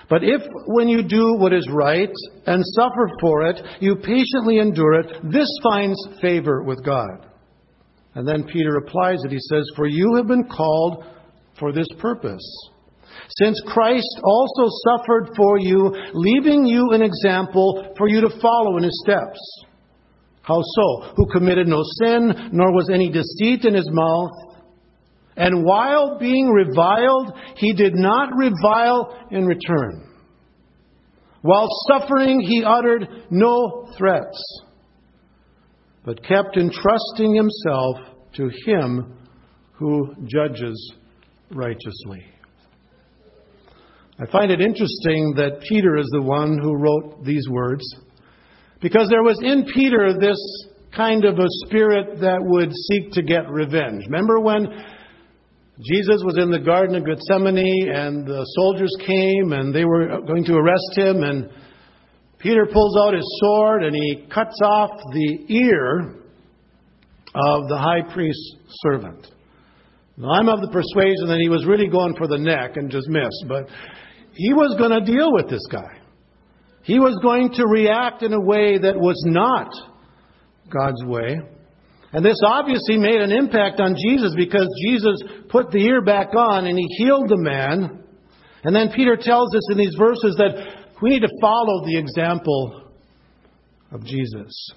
But 0.10 0.24
if 0.24 0.42
when 0.68 0.88
you 0.88 1.04
do 1.04 1.36
what 1.38 1.54
is 1.54 1.68
right 1.72 2.12
and 2.46 2.64
suffer 2.76 3.10
for 3.20 3.48
it, 3.48 3.62
you 3.82 3.96
patiently 3.98 4.60
endure 4.60 5.02
it, 5.02 5.32
this 5.32 5.50
finds 5.62 5.98
favor 6.22 6.64
with 6.64 6.84
God. 6.86 7.31
And 8.16 8.28
then 8.28 8.44
Peter 8.44 8.72
replies 8.74 9.20
it. 9.24 9.32
He 9.32 9.40
says, 9.40 9.70
For 9.76 9.88
you 9.88 10.16
have 10.16 10.28
been 10.28 10.48
called 10.48 11.06
for 11.60 11.72
this 11.72 11.88
purpose. 12.00 12.44
Since 13.38 13.62
Christ 13.68 14.20
also 14.24 14.70
suffered 14.90 15.30
for 15.38 15.58
you, 15.60 15.96
leaving 16.14 16.66
you 16.66 16.92
an 16.92 17.02
example 17.02 17.94
for 17.98 18.10
you 18.10 18.22
to 18.22 18.40
follow 18.42 18.78
in 18.78 18.84
his 18.84 19.04
steps. 19.06 19.40
How 20.42 20.60
so? 20.62 21.14
Who 21.16 21.32
committed 21.32 21.68
no 21.68 21.82
sin, 22.02 22.50
nor 22.52 22.74
was 22.74 22.90
any 22.90 23.10
deceit 23.10 23.64
in 23.64 23.74
his 23.74 23.90
mouth. 23.92 24.32
And 25.38 25.64
while 25.64 26.18
being 26.20 26.50
reviled, 26.50 27.34
he 27.56 27.74
did 27.74 27.94
not 27.96 28.30
revile 28.36 29.18
in 29.32 29.46
return. 29.46 30.10
While 31.42 31.68
suffering, 31.88 32.42
he 32.42 32.64
uttered 32.64 33.08
no 33.30 33.88
threats, 33.98 34.62
but 36.04 36.24
kept 36.24 36.58
entrusting 36.58 37.36
himself 37.36 37.98
to 38.34 38.50
him 38.66 39.18
who 39.74 40.14
judges 40.26 40.94
righteously. 41.52 42.26
I 44.20 44.30
find 44.32 44.52
it 44.52 44.62
interesting 44.62 45.34
that 45.38 45.62
Peter 45.68 45.98
is 45.98 46.08
the 46.12 46.22
one 46.22 46.60
who 46.60 46.76
wrote 46.76 47.24
these 47.24 47.48
words 47.50 47.84
because 48.80 49.10
there 49.10 49.24
was 49.24 49.40
in 49.42 49.66
Peter 49.74 50.14
this 50.20 50.40
kind 50.96 51.26
of 51.26 51.40
a 51.40 51.48
spirit 51.66 52.20
that 52.22 52.40
would 52.40 52.72
seek 52.72 53.12
to 53.14 53.24
get 53.24 53.50
revenge. 53.50 54.04
Remember 54.06 54.40
when 54.40 54.68
Jesus 55.80 56.22
was 56.24 56.38
in 56.38 56.52
the 56.52 56.60
Garden 56.60 56.96
of 56.96 57.06
Gethsemane 57.06 57.90
and 57.90 58.28
the 58.28 58.44
soldiers 58.56 58.96
came 59.06 59.54
and 59.54 59.74
they 59.74 59.86
were 59.86 60.22
going 60.28 60.44
to 60.46 60.56
arrest 60.56 60.92
him 60.96 61.24
and 61.24 61.50
Peter 62.42 62.66
pulls 62.66 62.98
out 62.98 63.14
his 63.14 63.40
sword 63.42 63.84
and 63.84 63.96
he 63.96 64.26
cuts 64.34 64.58
off 64.64 64.90
the 65.14 65.46
ear 65.50 66.16
of 67.36 67.68
the 67.70 67.78
high 67.78 68.02
priest's 68.14 68.56
servant. 68.82 69.28
Now, 70.18 70.32
I'm 70.32 70.50
of 70.50 70.62
the 70.62 70.68
persuasion 70.68 71.28
that 71.28 71.40
he 71.42 71.50
was 71.50 71.66
really 71.66 71.88
going 71.88 72.16
for 72.16 72.28
the 72.28 72.38
neck 72.38 72.78
and 72.78 72.92
just 72.92 73.08
missed, 73.08 73.46
but 73.48 73.68
he 74.34 74.54
was 74.54 74.76
going 74.78 74.92
to 74.92 75.06
deal 75.06 75.32
with 75.32 75.50
this 75.50 75.66
guy. 75.72 76.00
He 76.84 77.00
was 77.00 77.18
going 77.22 77.54
to 77.54 77.68
react 77.68 78.24
in 78.24 78.34
a 78.34 78.42
way 78.42 78.78
that 78.78 78.98
was 78.98 79.22
not 79.26 79.70
God's 80.70 81.04
way. 81.06 81.40
And 82.14 82.26
this 82.26 82.40
obviously 82.44 82.98
made 82.98 83.22
an 83.22 83.32
impact 83.32 83.80
on 83.80 83.96
Jesus 83.96 84.34
because 84.36 84.68
Jesus 84.84 85.22
put 85.50 85.72
the 85.72 85.86
ear 85.86 86.02
back 86.02 86.36
on 86.36 86.66
and 86.66 86.78
he 86.78 86.86
healed 86.98 87.30
the 87.30 87.38
man. 87.38 88.04
And 88.64 88.76
then 88.76 88.92
Peter 88.94 89.16
tells 89.16 89.56
us 89.56 89.72
in 89.72 89.78
these 89.78 89.96
verses 89.98 90.36
that 90.38 90.81
we 91.02 91.10
need 91.10 91.22
to 91.22 91.32
follow 91.42 91.86
the 91.86 91.98
example 91.98 92.92
of 93.92 94.04
Jesus. 94.04 94.72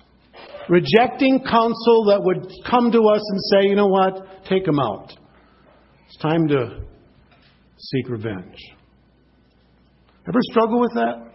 Rejecting 0.68 1.40
counsel 1.40 2.06
that 2.06 2.20
would 2.22 2.50
come 2.68 2.90
to 2.90 3.02
us 3.02 3.20
and 3.30 3.40
say, 3.52 3.68
you 3.68 3.76
know 3.76 3.86
what, 3.86 4.44
take 4.48 4.66
him 4.66 4.78
out. 4.78 5.12
It's 6.06 6.16
time 6.18 6.48
to 6.48 6.80
seek 7.76 8.08
revenge. 8.08 8.56
Ever 10.26 10.38
struggle 10.42 10.80
with 10.80 10.92
that? 10.94 11.30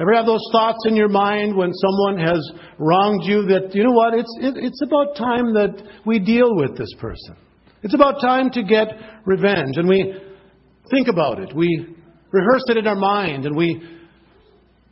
Ever 0.00 0.14
have 0.14 0.26
those 0.26 0.46
thoughts 0.52 0.84
in 0.86 0.96
your 0.96 1.08
mind 1.08 1.56
when 1.56 1.72
someone 1.72 2.18
has 2.18 2.50
wronged 2.78 3.24
you 3.24 3.42
that, 3.46 3.74
you 3.74 3.84
know 3.84 3.92
what, 3.92 4.14
it's, 4.14 4.38
it, 4.40 4.54
it's 4.56 4.82
about 4.82 5.16
time 5.16 5.54
that 5.54 5.82
we 6.04 6.18
deal 6.18 6.54
with 6.54 6.76
this 6.76 6.92
person. 6.98 7.36
It's 7.82 7.94
about 7.94 8.20
time 8.20 8.50
to 8.50 8.62
get 8.62 8.88
revenge. 9.24 9.76
And 9.76 9.88
we 9.88 10.14
think 10.90 11.08
about 11.08 11.40
it. 11.40 11.54
We 11.54 11.94
rehearse 12.36 12.64
it 12.68 12.76
in 12.76 12.86
our 12.86 12.96
mind. 12.96 13.46
And 13.46 13.56
we 13.56 13.82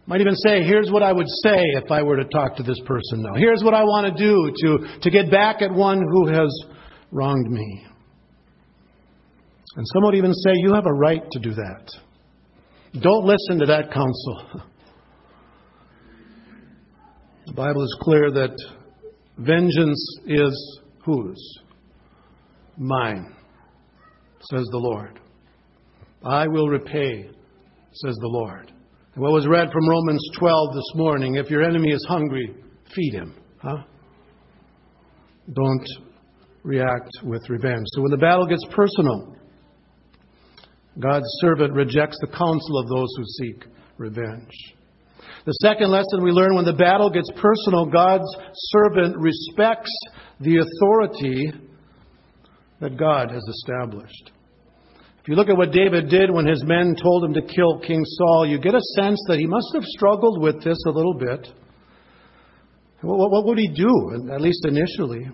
might 0.06 0.20
even 0.20 0.34
say, 0.34 0.62
here's 0.62 0.90
what 0.90 1.02
I 1.02 1.12
would 1.12 1.28
say 1.42 1.60
if 1.82 1.90
I 1.90 2.02
were 2.02 2.16
to 2.16 2.24
talk 2.24 2.56
to 2.56 2.62
this 2.62 2.80
person 2.86 3.22
now. 3.22 3.34
Here's 3.34 3.62
what 3.62 3.74
I 3.74 3.84
want 3.84 4.16
to 4.16 4.22
do 4.22 4.52
to, 4.56 5.00
to 5.00 5.10
get 5.10 5.30
back 5.30 5.62
at 5.62 5.72
one 5.72 5.98
who 5.98 6.26
has 6.28 6.50
wronged 7.10 7.50
me. 7.50 7.86
And 9.76 9.86
some 9.92 10.04
would 10.04 10.14
even 10.14 10.32
say, 10.32 10.52
you 10.56 10.72
have 10.74 10.86
a 10.86 10.92
right 10.92 11.22
to 11.32 11.40
do 11.40 11.54
that. 11.54 11.90
Don't 13.00 13.24
listen 13.24 13.58
to 13.60 13.66
that 13.66 13.92
counsel. 13.92 14.62
The 17.46 17.52
Bible 17.52 17.82
is 17.84 17.98
clear 18.00 18.30
that 18.30 18.56
vengeance 19.36 20.18
is 20.26 20.80
whose? 21.04 21.58
Mine, 22.78 23.34
says 24.50 24.66
the 24.70 24.78
Lord. 24.78 25.20
I 26.24 26.48
will 26.48 26.68
repay, 26.68 27.28
says 27.92 28.16
the 28.20 28.28
Lord. 28.28 28.72
And 29.14 29.22
what 29.22 29.32
was 29.32 29.46
read 29.46 29.70
from 29.70 29.88
Romans 29.88 30.26
12 30.38 30.74
this 30.74 30.92
morning 30.94 31.34
if 31.36 31.50
your 31.50 31.62
enemy 31.62 31.90
is 31.92 32.04
hungry, 32.08 32.54
feed 32.94 33.12
him. 33.12 33.34
Huh? 33.58 33.82
Don't 35.52 35.86
react 36.62 37.10
with 37.22 37.48
revenge. 37.50 37.84
So 37.92 38.02
when 38.02 38.10
the 38.10 38.16
battle 38.16 38.46
gets 38.46 38.64
personal, 38.70 39.36
God's 40.98 41.26
servant 41.40 41.74
rejects 41.74 42.18
the 42.20 42.28
counsel 42.28 42.78
of 42.78 42.88
those 42.88 43.08
who 43.16 43.24
seek 43.24 43.64
revenge. 43.98 44.50
The 45.44 45.52
second 45.62 45.90
lesson 45.90 46.22
we 46.22 46.30
learn 46.30 46.54
when 46.54 46.64
the 46.64 46.72
battle 46.72 47.10
gets 47.10 47.30
personal, 47.36 47.84
God's 47.84 48.24
servant 48.54 49.16
respects 49.18 49.90
the 50.40 50.58
authority 50.58 51.52
that 52.80 52.96
God 52.96 53.30
has 53.30 53.42
established. 53.46 54.30
If 55.24 55.28
you 55.28 55.36
look 55.36 55.48
at 55.48 55.56
what 55.56 55.72
David 55.72 56.10
did 56.10 56.30
when 56.30 56.44
his 56.44 56.62
men 56.64 56.94
told 57.02 57.24
him 57.24 57.32
to 57.32 57.40
kill 57.40 57.78
King 57.78 58.04
Saul, 58.04 58.46
you 58.46 58.58
get 58.58 58.74
a 58.74 58.80
sense 58.94 59.18
that 59.26 59.38
he 59.38 59.46
must 59.46 59.68
have 59.72 59.82
struggled 59.84 60.42
with 60.42 60.62
this 60.62 60.76
a 60.86 60.90
little 60.90 61.14
bit. 61.14 61.48
What 63.00 63.46
would 63.46 63.56
he 63.56 63.68
do, 63.68 64.28
at 64.30 64.42
least 64.42 64.66
initially? 64.66 65.26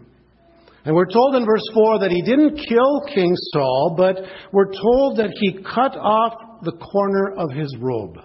And 0.85 0.95
we're 0.95 1.11
told 1.11 1.35
in 1.35 1.45
verse 1.45 1.69
4 1.75 1.99
that 1.99 2.13
he 2.13 2.23
didn't 2.23 2.65
kill 2.69 3.01
King 3.13 3.35
Saul, 3.53 3.97
but 3.97 4.19
we're 4.53 4.73
told 4.73 5.17
that 5.19 5.33
he 5.35 5.55
cut 5.55 5.97
off 5.97 6.35
the 6.63 6.71
corner 6.71 7.35
of 7.37 7.51
his 7.51 7.77
robe. 7.81 8.17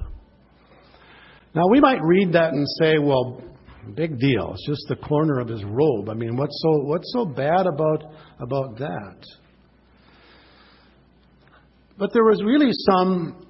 Now, 1.56 1.68
we 1.72 1.80
might 1.80 2.04
read 2.04 2.34
that 2.34 2.54
and 2.54 2.68
say, 2.80 3.00
well, 3.00 3.42
big 3.96 4.20
deal. 4.20 4.52
It's 4.54 4.68
just 4.68 4.86
the 4.88 4.98
corner 4.98 5.40
of 5.40 5.48
his 5.48 5.64
robe. 5.64 6.10
I 6.10 6.14
mean, 6.14 6.38
what's 6.38 6.62
so, 6.62 6.84
what's 6.84 7.12
so 7.12 7.26
bad 7.26 7.66
about, 7.66 8.04
about 8.40 8.78
that? 8.78 9.26
But 11.98 12.12
there 12.14 12.24
was 12.24 12.44
really 12.44 12.72
some 12.72 13.46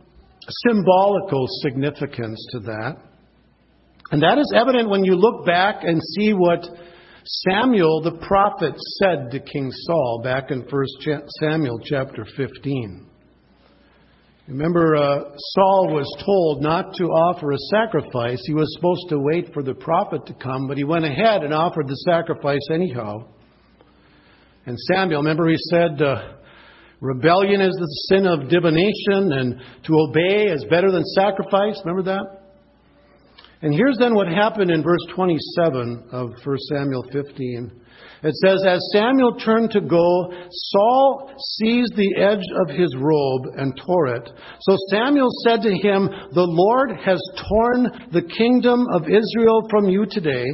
symbolical 0.67 1.45
significance 1.63 2.45
to 2.51 2.59
that. 2.59 2.97
And 4.11 4.21
that 4.21 4.37
is 4.37 4.53
evident 4.55 4.89
when 4.89 5.03
you 5.03 5.15
look 5.15 5.45
back 5.45 5.83
and 5.83 5.99
see 6.15 6.33
what 6.33 6.63
Samuel 7.23 8.01
the 8.01 8.19
prophet 8.27 8.75
said 8.99 9.31
to 9.31 9.39
King 9.39 9.71
Saul 9.71 10.21
back 10.23 10.51
in 10.51 10.61
1 10.61 10.85
Samuel 11.39 11.79
chapter 11.83 12.23
15. 12.37 13.07
Remember, 14.47 14.95
uh, 14.95 15.19
Saul 15.35 15.91
was 15.91 16.23
told 16.23 16.61
not 16.61 16.93
to 16.97 17.05
offer 17.05 17.51
a 17.51 17.57
sacrifice. 17.57 18.39
He 18.45 18.53
was 18.53 18.71
supposed 18.75 19.09
to 19.09 19.17
wait 19.17 19.51
for 19.55 19.63
the 19.63 19.73
prophet 19.73 20.27
to 20.27 20.35
come, 20.35 20.67
but 20.67 20.77
he 20.77 20.83
went 20.83 21.03
ahead 21.03 21.43
and 21.43 21.51
offered 21.51 21.87
the 21.87 21.95
sacrifice 22.07 22.61
anyhow. 22.71 23.25
And 24.67 24.77
Samuel, 24.81 25.21
remember, 25.21 25.49
he 25.49 25.57
said, 25.71 25.99
uh, 25.99 26.33
rebellion 27.05 27.61
is 27.61 27.75
the 27.75 28.07
sin 28.09 28.27
of 28.27 28.49
divination, 28.49 29.33
and 29.33 29.61
to 29.83 29.93
obey 29.93 30.45
is 30.45 30.65
better 30.69 30.91
than 30.91 31.03
sacrifice. 31.15 31.79
Remember 31.85 32.03
that? 32.03 32.45
And 33.61 33.73
here's 33.73 33.97
then 33.97 34.13
what 34.13 34.27
happened 34.27 34.69
in 34.69 34.83
verse 34.83 35.05
27 35.15 36.09
of 36.11 36.29
1 36.43 36.57
Samuel 36.69 37.03
15. 37.11 37.71
It 38.23 38.33
says, 38.35 38.63
As 38.67 38.79
Samuel 38.93 39.35
turned 39.37 39.71
to 39.71 39.81
go, 39.81 40.31
Saul 40.49 41.31
seized 41.57 41.95
the 41.95 42.15
edge 42.17 42.43
of 42.61 42.75
his 42.75 42.93
robe 42.97 43.53
and 43.57 43.79
tore 43.85 44.07
it. 44.07 44.29
So 44.61 44.77
Samuel 44.89 45.29
said 45.45 45.61
to 45.61 45.71
him, 45.71 46.09
The 46.33 46.45
Lord 46.47 46.91
has 47.05 47.21
torn 47.49 48.09
the 48.11 48.27
kingdom 48.37 48.85
of 48.93 49.03
Israel 49.03 49.67
from 49.69 49.89
you 49.89 50.05
today 50.09 50.45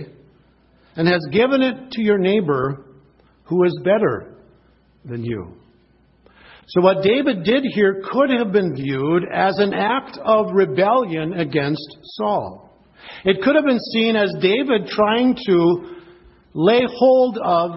and 0.96 1.08
has 1.08 1.26
given 1.32 1.62
it 1.62 1.92
to 1.92 2.02
your 2.02 2.18
neighbor 2.18 2.86
who 3.44 3.64
is 3.64 3.78
better 3.84 4.38
than 5.06 5.24
you. 5.24 5.61
So 6.74 6.80
what 6.80 7.04
David 7.04 7.44
did 7.44 7.66
here 7.74 8.02
could 8.14 8.30
have 8.30 8.54
been 8.54 8.74
viewed 8.74 9.24
as 9.30 9.58
an 9.58 9.74
act 9.74 10.18
of 10.24 10.54
rebellion 10.54 11.34
against 11.34 11.98
Saul. 12.16 12.70
It 13.26 13.42
could 13.44 13.56
have 13.56 13.66
been 13.66 13.80
seen 13.92 14.16
as 14.16 14.34
David 14.42 14.88
trying 14.88 15.36
to 15.48 15.96
lay 16.54 16.84
hold 16.88 17.38
of 17.44 17.72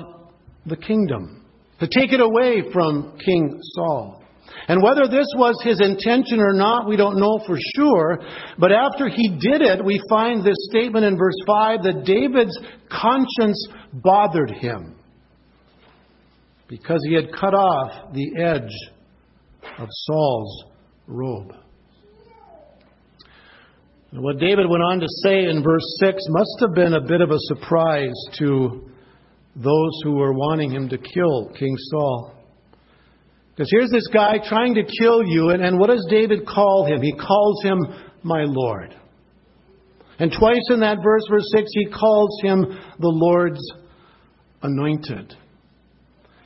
the 0.66 0.76
kingdom, 0.76 1.44
to 1.80 1.88
take 1.88 2.12
it 2.12 2.20
away 2.20 2.70
from 2.72 3.18
King 3.24 3.58
Saul. 3.74 4.22
And 4.68 4.80
whether 4.80 5.08
this 5.08 5.26
was 5.36 5.60
his 5.64 5.80
intention 5.80 6.38
or 6.38 6.52
not, 6.52 6.88
we 6.88 6.96
don't 6.96 7.18
know 7.18 7.40
for 7.48 7.58
sure. 7.74 8.20
But 8.60 8.70
after 8.70 9.08
he 9.08 9.36
did 9.40 9.60
it, 9.60 9.84
we 9.84 10.00
find 10.08 10.44
this 10.44 10.68
statement 10.70 11.04
in 11.04 11.18
verse 11.18 11.34
5 11.48 11.82
that 11.82 12.04
David's 12.04 12.56
conscience 12.88 13.66
bothered 13.92 14.52
him 14.52 14.93
because 16.68 17.00
he 17.08 17.14
had 17.14 17.32
cut 17.32 17.54
off 17.54 18.12
the 18.14 18.40
edge 18.40 18.72
of 19.78 19.88
Saul's 19.90 20.64
robe. 21.06 21.52
And 24.12 24.22
what 24.22 24.38
David 24.38 24.68
went 24.68 24.82
on 24.82 25.00
to 25.00 25.06
say 25.24 25.46
in 25.46 25.62
verse 25.62 25.84
6 26.00 26.22
must 26.28 26.56
have 26.60 26.74
been 26.74 26.94
a 26.94 27.00
bit 27.00 27.20
of 27.20 27.30
a 27.30 27.38
surprise 27.38 28.14
to 28.38 28.88
those 29.56 30.00
who 30.04 30.12
were 30.12 30.32
wanting 30.32 30.70
him 30.70 30.88
to 30.88 30.98
kill 30.98 31.50
King 31.58 31.76
Saul. 31.90 32.32
Because 33.50 33.70
here's 33.70 33.90
this 33.90 34.08
guy 34.12 34.38
trying 34.48 34.74
to 34.74 34.82
kill 35.00 35.24
you, 35.24 35.50
and, 35.50 35.64
and 35.64 35.78
what 35.78 35.88
does 35.88 36.06
David 36.10 36.46
call 36.46 36.86
him? 36.86 37.02
He 37.02 37.12
calls 37.12 37.62
him 37.62 37.78
my 38.22 38.44
Lord. 38.46 38.94
And 40.18 40.32
twice 40.36 40.64
in 40.70 40.80
that 40.80 40.98
verse, 41.02 41.22
verse 41.28 41.48
6, 41.56 41.70
he 41.72 41.86
calls 41.86 42.40
him 42.42 42.60
the 42.98 43.08
Lord's 43.08 43.60
anointed. 44.62 45.36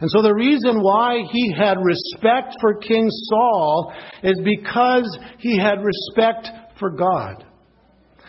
And 0.01 0.11
so 0.11 0.23
the 0.23 0.35
reason 0.35 0.81
why 0.81 1.23
he 1.31 1.53
had 1.53 1.77
respect 1.83 2.55
for 2.61 2.75
King 2.75 3.09
Saul 3.11 3.93
is 4.23 4.41
because 4.45 5.19
he 5.39 5.59
had 5.59 5.79
respect 5.83 6.49
for 6.79 6.91
God. 6.91 7.45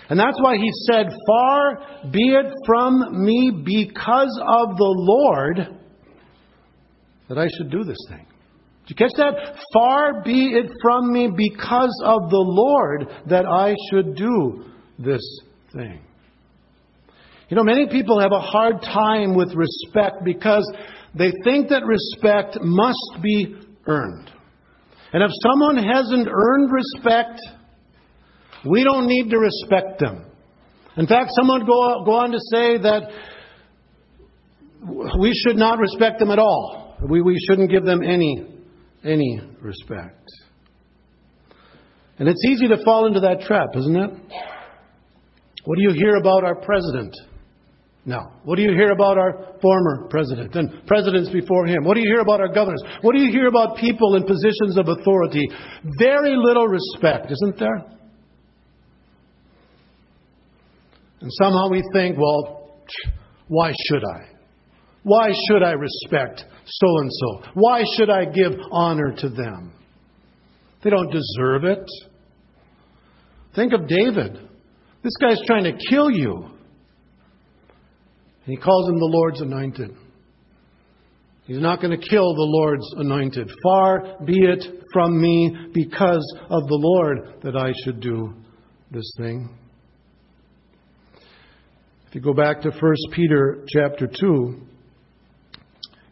And 0.10 0.20
that's 0.20 0.40
why 0.42 0.58
he 0.58 0.70
said, 0.90 1.06
Far 1.28 2.10
be 2.12 2.34
it 2.34 2.52
from 2.66 3.24
me 3.24 3.52
because 3.64 4.42
of 4.48 4.76
the 4.78 4.94
Lord 4.98 5.60
that 7.30 7.38
I 7.38 7.48
should 7.56 7.70
do 7.70 7.84
this 7.84 8.04
thing. 8.10 8.26
Did 8.88 9.00
you 9.00 9.08
catch 9.08 9.18
that? 9.18 9.56
Far 9.72 10.24
be 10.24 10.48
it 10.48 10.72
from 10.82 11.14
me 11.14 11.30
because 11.36 12.02
of 12.04 12.32
the 12.32 12.44
Lord 12.44 13.08
that 13.28 13.46
I 13.46 13.76
should 13.92 14.16
do 14.16 14.66
this 14.98 15.22
thing. 15.72 16.02
You 17.50 17.58
know, 17.58 17.64
many 17.64 17.88
people 17.88 18.20
have 18.20 18.32
a 18.32 18.40
hard 18.40 18.82
time 18.82 19.36
with 19.36 19.54
respect 19.54 20.24
because 20.24 20.72
they 21.16 21.32
think 21.44 21.70
that 21.70 21.84
respect 21.86 22.58
must 22.62 23.22
be 23.22 23.56
earned. 23.88 24.30
And 25.12 25.24
if 25.24 25.32
someone 25.42 25.78
hasn't 25.78 26.28
earned 26.32 26.72
respect, 26.72 27.40
we 28.70 28.84
don't 28.84 29.08
need 29.08 29.30
to 29.30 29.38
respect 29.38 30.00
them. 30.00 30.26
In 30.98 31.08
fact, 31.08 31.32
someone 31.32 31.62
go, 31.62 32.04
go 32.06 32.12
on 32.12 32.32
to 32.32 32.40
say 32.52 32.78
that 32.78 33.10
we 35.20 35.34
should 35.34 35.56
not 35.56 35.80
respect 35.80 36.20
them 36.20 36.30
at 36.30 36.40
all. 36.40 36.98
We, 37.10 37.22
we 37.22 37.38
shouldn't 37.48 37.72
give 37.72 37.86
them 37.86 38.02
any, 38.04 38.46
any 39.04 39.42
respect. 39.62 40.30
And 42.18 42.28
it's 42.28 42.44
easy 42.46 42.68
to 42.68 42.84
fall 42.84 43.08
into 43.08 43.22
that 43.22 43.42
trap, 43.42 43.70
isn't 43.76 43.96
it? 43.96 44.12
What 45.64 45.78
do 45.78 45.82
you 45.82 45.94
hear 45.94 46.16
about 46.16 46.44
our 46.44 46.56
president? 46.56 47.16
Now, 48.06 48.40
what 48.44 48.56
do 48.56 48.64
you 48.64 48.72
hear 48.72 48.92
about 48.92 49.18
our 49.18 49.56
former 49.62 50.08
president 50.10 50.56
and 50.56 50.86
presidents 50.88 51.30
before 51.30 51.68
him? 51.68 51.84
What 51.84 51.96
do 51.96 52.02
you 52.02 52.08
hear 52.08 52.22
about 52.22 52.40
our 52.40 52.52
governors? 52.52 52.82
What 53.02 53.14
do 53.14 53.22
you 53.22 53.32
hear 53.32 53.48
about 53.48 53.78
people 53.78 54.16
in 54.16 54.24
positions 54.24 54.78
of 54.78 54.88
authority? 54.88 55.46
Very 56.00 56.36
little 56.36 56.68
respect, 56.68 57.32
isn't 57.32 57.60
there? 57.60 57.86
And 61.22 61.30
somehow 61.34 61.70
we 61.70 61.84
think, 61.94 62.18
well, 62.18 62.78
why 63.48 63.74
should 63.88 64.04
I? 64.04 64.40
Why 65.04 65.30
should 65.48 65.64
I 65.64 65.72
respect 65.72 66.46
so 66.66 66.88
and 67.00 67.12
so? 67.12 67.52
Why 67.54 67.84
should 67.98 68.10
I 68.10 68.26
give 68.26 68.54
honor 68.72 69.14
to 69.18 69.30
them? 69.30 69.74
They 70.84 70.90
don't 70.90 71.12
deserve 71.12 71.66
it. 71.66 71.86
Think 73.56 73.74
of 73.74 73.88
David. 73.88 74.40
This 75.04 75.14
guy's 75.22 75.42
trying 75.46 75.66
to 75.66 75.78
kill 75.90 76.10
you. 76.10 76.52
He 78.50 78.58
calls 78.58 78.90
him 78.90 79.00
the 79.00 79.06
Lord's 79.06 79.42
anointed. 79.42 79.96
He's 81.46 81.60
not 81.60 81.82
going 81.82 82.00
to 82.00 82.10
kill 82.10 82.36
the 82.36 82.46
Lord's 82.46 82.86
anointed. 82.98 83.50
Far 83.64 84.18
be 84.24 84.38
it 84.38 84.84
from 84.94 85.20
me 85.20 85.56
because 85.74 86.38
of 86.50 86.68
the 86.68 86.78
Lord 86.78 87.42
that 87.42 87.56
I 87.56 87.74
should 87.84 88.00
do 88.00 88.36
this 88.92 89.12
thing. 89.18 89.50
If 92.08 92.16
you 92.16 92.22
go 92.22 92.34
back 92.34 92.62
to 92.62 92.70
1 92.70 92.96
Peter 93.14 93.66
chapter 93.68 94.08
2, 94.08 94.62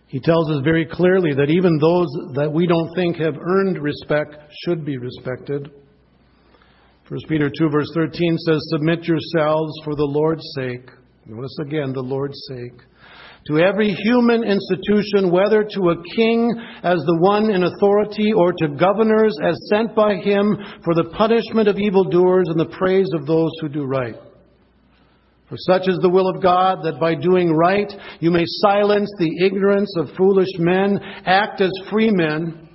he 0.08 0.20
tells 0.20 0.50
us 0.50 0.62
very 0.64 0.86
clearly 0.86 1.34
that 1.34 1.50
even 1.50 1.78
those 1.78 2.08
that 2.36 2.52
we 2.52 2.66
don't 2.66 2.94
think 2.96 3.18
have 3.18 3.36
earned 3.36 3.78
respect 3.82 4.36
should 4.64 4.86
be 4.86 4.98
respected. 4.98 5.70
1 7.10 7.20
Peter 7.28 7.50
2, 7.50 7.70
verse 7.70 7.92
13 7.94 8.38
says, 8.38 8.60
Submit 8.72 9.04
yourselves 9.04 9.74
for 9.84 9.96
the 9.96 10.04
Lord's 10.04 10.44
sake. 10.56 10.90
Notice 11.30 11.58
again, 11.60 11.92
the 11.92 12.02
Lord's 12.02 12.42
sake. 12.48 12.80
To 13.48 13.60
every 13.60 13.90
human 13.90 14.46
institution, 14.46 15.30
whether 15.30 15.62
to 15.62 15.90
a 15.90 16.04
king 16.16 16.54
as 16.84 17.00
the 17.06 17.18
one 17.20 17.50
in 17.52 17.64
authority 17.64 18.32
or 18.32 18.54
to 18.54 18.70
governors 18.80 19.38
as 19.44 19.60
sent 19.70 19.94
by 19.94 20.16
him 20.16 20.58
for 20.86 20.96
the 20.96 21.10
punishment 21.18 21.68
of 21.68 21.78
evildoers 21.78 22.48
and 22.48 22.58
the 22.58 22.78
praise 22.78 23.10
of 23.14 23.26
those 23.26 23.52
who 23.60 23.68
do 23.68 23.84
right. 23.84 24.16
For 25.50 25.58
such 25.58 25.90
is 25.90 26.00
the 26.02 26.10
will 26.10 26.30
of 26.30 26.42
God 26.42 26.80
that 26.84 27.00
by 27.00 27.16
doing 27.16 27.52
right 27.52 27.92
you 28.22 28.32
may 28.32 28.44
silence 28.46 29.12
the 29.18 29.46
ignorance 29.46 29.94
of 29.98 30.16
foolish 30.18 30.52
men, 30.58 31.00
act 31.26 31.60
as 31.60 31.72
free 31.90 32.12
men, 32.12 32.70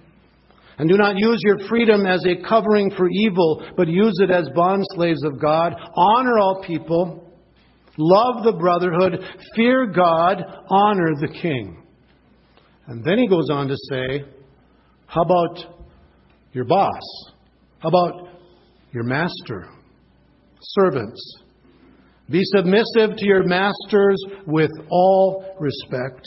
and 0.76 0.90
do 0.90 0.96
not 0.98 1.16
use 1.16 1.40
your 1.42 1.58
freedom 1.68 2.06
as 2.06 2.24
a 2.26 2.46
covering 2.46 2.90
for 2.90 3.08
evil, 3.08 3.66
but 3.76 3.88
use 3.88 4.18
it 4.20 4.30
as 4.30 4.48
bondslaves 4.54 5.24
of 5.24 5.40
God. 5.40 5.74
Honor 5.96 6.38
all 6.38 6.62
people, 6.66 7.21
love 7.96 8.44
the 8.44 8.52
brotherhood, 8.52 9.22
fear 9.55 9.87
God, 9.87 10.42
honor 10.68 11.14
the 11.20 11.28
king. 11.40 11.83
And 12.87 13.05
then 13.05 13.18
he 13.18 13.28
goes 13.28 13.48
on 13.50 13.68
to 13.68 13.76
say, 13.90 14.24
How 15.07 15.22
about 15.22 15.59
your 16.52 16.64
boss? 16.64 17.02
How 17.78 17.88
about 17.88 18.28
your 18.92 19.05
master? 19.05 19.68
Servants. 20.61 21.42
Be 22.31 22.42
submissive 22.44 23.16
to 23.16 23.26
your 23.26 23.44
masters 23.44 24.22
with 24.46 24.70
all 24.88 25.57
respect, 25.59 26.24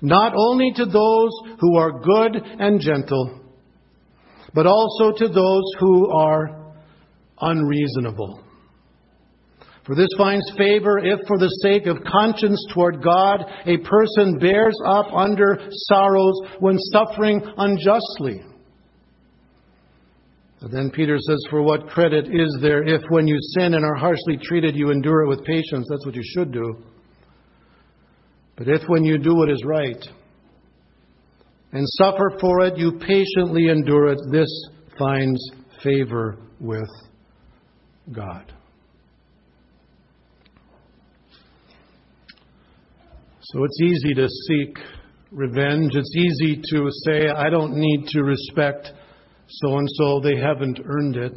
not 0.00 0.32
only 0.34 0.72
to 0.76 0.84
those 0.84 1.30
who 1.60 1.76
are 1.76 2.00
good 2.00 2.42
and 2.58 2.80
gentle, 2.80 3.40
but 4.54 4.66
also 4.66 5.12
to 5.12 5.28
those 5.28 5.62
who 5.78 6.10
are 6.10 6.72
unreasonable. 7.40 8.43
For 9.84 9.94
this 9.94 10.08
finds 10.16 10.50
favor 10.56 10.98
if, 10.98 11.20
for 11.26 11.38
the 11.38 11.50
sake 11.62 11.86
of 11.86 12.02
conscience 12.04 12.64
toward 12.72 13.02
God, 13.02 13.44
a 13.66 13.76
person 13.78 14.38
bears 14.38 14.78
up 14.86 15.12
under 15.12 15.58
sorrows 15.70 16.40
when 16.58 16.78
suffering 16.78 17.42
unjustly. 17.58 18.42
Then 20.72 20.90
Peter 20.90 21.18
says, 21.18 21.44
For 21.50 21.60
what 21.60 21.88
credit 21.88 22.26
is 22.32 22.58
there 22.62 22.82
if, 22.82 23.02
when 23.10 23.26
you 23.26 23.36
sin 23.58 23.74
and 23.74 23.84
are 23.84 23.96
harshly 23.96 24.38
treated, 24.42 24.74
you 24.74 24.90
endure 24.90 25.24
it 25.24 25.28
with 25.28 25.44
patience? 25.44 25.86
That's 25.90 26.06
what 26.06 26.14
you 26.14 26.22
should 26.24 26.52
do. 26.52 26.82
But 28.56 28.68
if, 28.68 28.80
when 28.88 29.04
you 29.04 29.18
do 29.18 29.34
what 29.34 29.50
is 29.50 29.62
right 29.66 30.02
and 31.72 31.84
suffer 31.98 32.38
for 32.40 32.64
it, 32.64 32.78
you 32.78 32.92
patiently 32.92 33.68
endure 33.68 34.08
it, 34.08 34.18
this 34.32 34.48
finds 34.98 35.38
favor 35.82 36.38
with 36.60 36.88
God. 38.10 38.50
So 43.54 43.62
it's 43.62 43.80
easy 43.80 44.14
to 44.14 44.26
seek 44.48 44.78
revenge. 45.30 45.92
It's 45.94 46.16
easy 46.16 46.60
to 46.72 46.88
say, 47.06 47.28
I 47.28 47.50
don't 47.50 47.76
need 47.76 48.08
to 48.08 48.24
respect 48.24 48.90
so 49.46 49.78
and 49.78 49.88
so, 49.92 50.18
they 50.18 50.34
haven't 50.36 50.80
earned 50.84 51.14
it. 51.14 51.36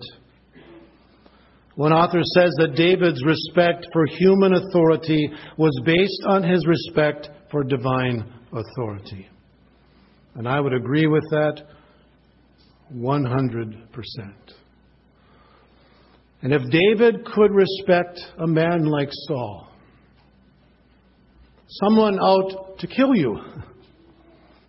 One 1.76 1.94
author 1.94 2.22
says 2.24 2.56
that 2.58 2.76
David's 2.76 3.24
respect 3.24 3.86
for 3.94 4.08
human 4.08 4.54
authority 4.56 5.30
was 5.58 5.80
based 5.86 6.24
on 6.26 6.42
his 6.42 6.66
respect 6.66 7.30
for 7.52 7.64
divine 7.64 8.26
authority. 8.52 9.28
And 10.34 10.48
I 10.48 10.60
would 10.60 10.74
agree 10.74 11.06
with 11.06 11.26
that 11.30 11.62
100%. 12.96 13.76
And 16.42 16.52
if 16.52 16.62
David 16.72 17.26
could 17.26 17.52
respect 17.52 18.20
a 18.40 18.48
man 18.48 18.86
like 18.86 19.10
Saul, 19.12 19.68
someone 21.68 22.20
out 22.20 22.80
to 22.80 22.88
kill 22.88 23.16
you, 23.16 23.40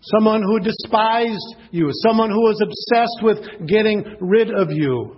someone 0.03 0.43
who 0.43 0.61
despised 0.61 1.57
you, 1.71 1.91
someone 2.07 2.31
who 2.31 2.41
was 2.41 2.61
obsessed 2.63 3.23
with 3.23 3.69
getting 3.69 4.05
rid 4.21 4.53
of 4.53 4.71
you, 4.71 5.17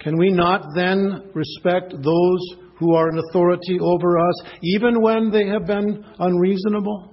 can 0.00 0.18
we 0.18 0.30
not 0.30 0.74
then 0.74 1.30
respect 1.34 1.90
those 1.90 2.40
who 2.78 2.94
are 2.94 3.08
in 3.08 3.18
authority 3.30 3.78
over 3.80 4.18
us, 4.18 4.42
even 4.62 5.00
when 5.00 5.30
they 5.30 5.46
have 5.46 5.66
been 5.66 6.04
unreasonable? 6.18 7.12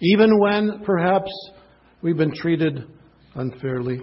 Even 0.00 0.38
when 0.38 0.82
perhaps 0.84 1.30
we've 2.02 2.16
been 2.16 2.34
treated 2.34 2.84
unfairly? 3.34 4.00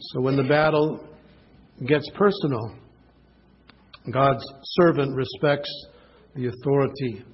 So 0.00 0.20
when 0.20 0.36
the 0.36 0.44
battle 0.44 1.04
gets 1.86 2.08
personal, 2.14 2.74
God's 4.12 4.44
servant 4.62 5.14
respects 5.14 5.70
the 6.38 6.46
authority 6.46 7.24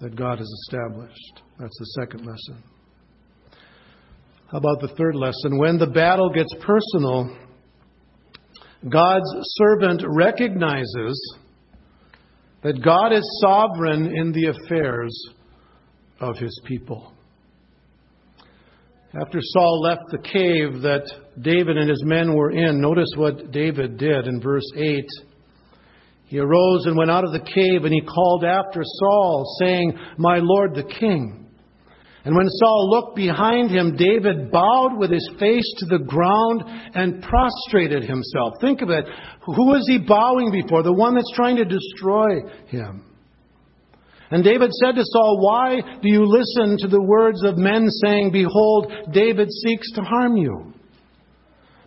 that 0.00 0.16
God 0.16 0.38
has 0.38 0.48
established. 0.62 1.42
That's 1.58 1.78
the 1.78 2.00
second 2.00 2.20
lesson. 2.20 2.64
How 4.50 4.56
about 4.58 4.80
the 4.80 4.94
third 4.96 5.14
lesson? 5.14 5.58
When 5.58 5.78
the 5.78 5.88
battle 5.88 6.30
gets 6.30 6.54
personal, 6.60 7.36
God's 8.88 9.30
servant 9.56 10.02
recognizes 10.06 11.36
that 12.62 12.82
God 12.82 13.12
is 13.12 13.40
sovereign 13.42 14.06
in 14.06 14.32
the 14.32 14.46
affairs 14.46 15.14
of 16.18 16.38
his 16.38 16.58
people. 16.64 17.12
After 19.20 19.38
Saul 19.40 19.82
left 19.82 20.04
the 20.10 20.18
cave 20.18 20.80
that 20.80 21.04
David 21.42 21.76
and 21.76 21.90
his 21.90 22.02
men 22.06 22.34
were 22.34 22.52
in, 22.52 22.80
notice 22.80 23.10
what 23.16 23.50
David 23.50 23.98
did 23.98 24.26
in 24.26 24.40
verse 24.40 24.66
8. 24.76 25.04
He 26.26 26.38
arose 26.38 26.86
and 26.86 26.96
went 26.96 27.10
out 27.10 27.24
of 27.24 27.32
the 27.32 27.40
cave, 27.40 27.84
and 27.84 27.92
he 27.92 28.00
called 28.00 28.44
after 28.44 28.82
Saul, 28.82 29.56
saying, 29.60 29.98
My 30.18 30.38
lord 30.40 30.74
the 30.74 30.84
king. 30.84 31.44
And 32.24 32.34
when 32.34 32.48
Saul 32.48 32.90
looked 32.90 33.16
behind 33.16 33.70
him, 33.70 33.96
David 33.96 34.50
bowed 34.50 34.96
with 34.96 35.10
his 35.10 35.28
face 35.38 35.70
to 35.78 35.86
the 35.86 35.98
ground 35.98 36.62
and 36.94 37.22
prostrated 37.22 38.04
himself. 38.04 38.54
Think 38.62 38.80
of 38.80 38.88
it. 38.88 39.04
Who 39.44 39.74
is 39.74 39.84
he 39.86 39.98
bowing 39.98 40.50
before? 40.50 40.82
The 40.82 40.92
one 40.92 41.14
that's 41.14 41.32
trying 41.34 41.56
to 41.56 41.66
destroy 41.66 42.40
him. 42.68 43.04
And 44.30 44.42
David 44.42 44.72
said 44.72 44.94
to 44.96 45.02
Saul, 45.04 45.38
Why 45.44 45.80
do 46.02 46.08
you 46.08 46.24
listen 46.24 46.78
to 46.78 46.88
the 46.88 47.02
words 47.02 47.44
of 47.44 47.58
men 47.58 47.86
saying, 48.04 48.32
Behold, 48.32 48.92
David 49.12 49.48
seeks 49.50 49.92
to 49.92 50.00
harm 50.00 50.38
you? 50.38 50.73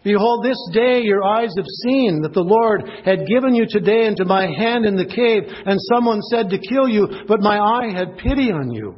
Behold, 0.07 0.45
this 0.45 0.69
day 0.71 1.01
your 1.01 1.21
eyes 1.21 1.51
have 1.57 1.65
seen 1.83 2.21
that 2.21 2.31
the 2.31 2.39
Lord 2.39 2.89
had 3.03 3.27
given 3.27 3.53
you 3.53 3.65
today 3.67 4.05
into 4.05 4.23
my 4.23 4.47
hand 4.47 4.85
in 4.85 4.95
the 4.95 5.03
cave, 5.05 5.43
and 5.65 5.77
someone 5.93 6.21
said 6.31 6.49
to 6.49 6.57
kill 6.57 6.87
you, 6.87 7.09
but 7.27 7.41
my 7.41 7.59
eye 7.59 7.91
had 7.93 8.15
pity 8.15 8.49
on 8.49 8.71
you. 8.71 8.95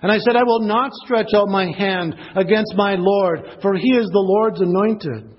And 0.00 0.10
I 0.10 0.16
said, 0.16 0.34
I 0.34 0.42
will 0.42 0.60
not 0.60 0.94
stretch 1.04 1.34
out 1.34 1.48
my 1.48 1.70
hand 1.70 2.14
against 2.34 2.72
my 2.76 2.96
Lord, 2.98 3.58
for 3.60 3.74
he 3.74 3.90
is 3.90 4.06
the 4.06 4.18
Lord's 4.18 4.62
anointed. 4.62 5.36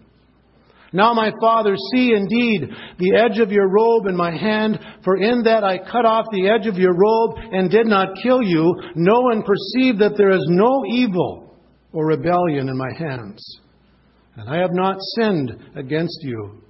Now, 0.94 1.12
my 1.12 1.32
father, 1.42 1.76
see 1.92 2.14
indeed 2.14 2.70
the 3.00 3.18
edge 3.18 3.40
of 3.40 3.52
your 3.52 3.70
robe 3.70 4.06
in 4.06 4.16
my 4.16 4.30
hand, 4.30 4.78
for 5.04 5.18
in 5.18 5.42
that 5.46 5.64
I 5.64 5.80
cut 5.80 6.06
off 6.06 6.26
the 6.32 6.50
edge 6.50 6.68
of 6.68 6.78
your 6.78 6.94
robe 6.94 7.40
and 7.52 7.72
did 7.72 7.88
not 7.88 8.18
kill 8.22 8.44
you. 8.44 8.76
Know 8.94 9.32
and 9.32 9.44
perceive 9.44 9.98
that 9.98 10.18
there 10.18 10.30
is 10.30 10.46
no 10.48 10.84
evil 10.88 11.58
or 11.94 12.06
rebellion 12.06 12.70
in 12.70 12.78
my 12.78 12.94
hands. 12.96 13.62
And 14.38 14.50
I 14.50 14.58
have 14.58 14.74
not 14.74 14.98
sinned 15.16 15.52
against 15.76 16.20
you, 16.22 16.62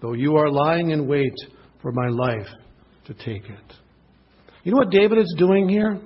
though 0.00 0.12
you 0.12 0.36
are 0.36 0.50
lying 0.50 0.90
in 0.90 1.08
wait 1.08 1.34
for 1.82 1.92
my 1.92 2.08
life 2.08 2.48
to 3.06 3.14
take 3.14 3.44
it. 3.50 3.74
You 4.62 4.72
know 4.72 4.78
what 4.78 4.90
David 4.90 5.18
is 5.18 5.34
doing 5.36 5.68
here? 5.68 6.00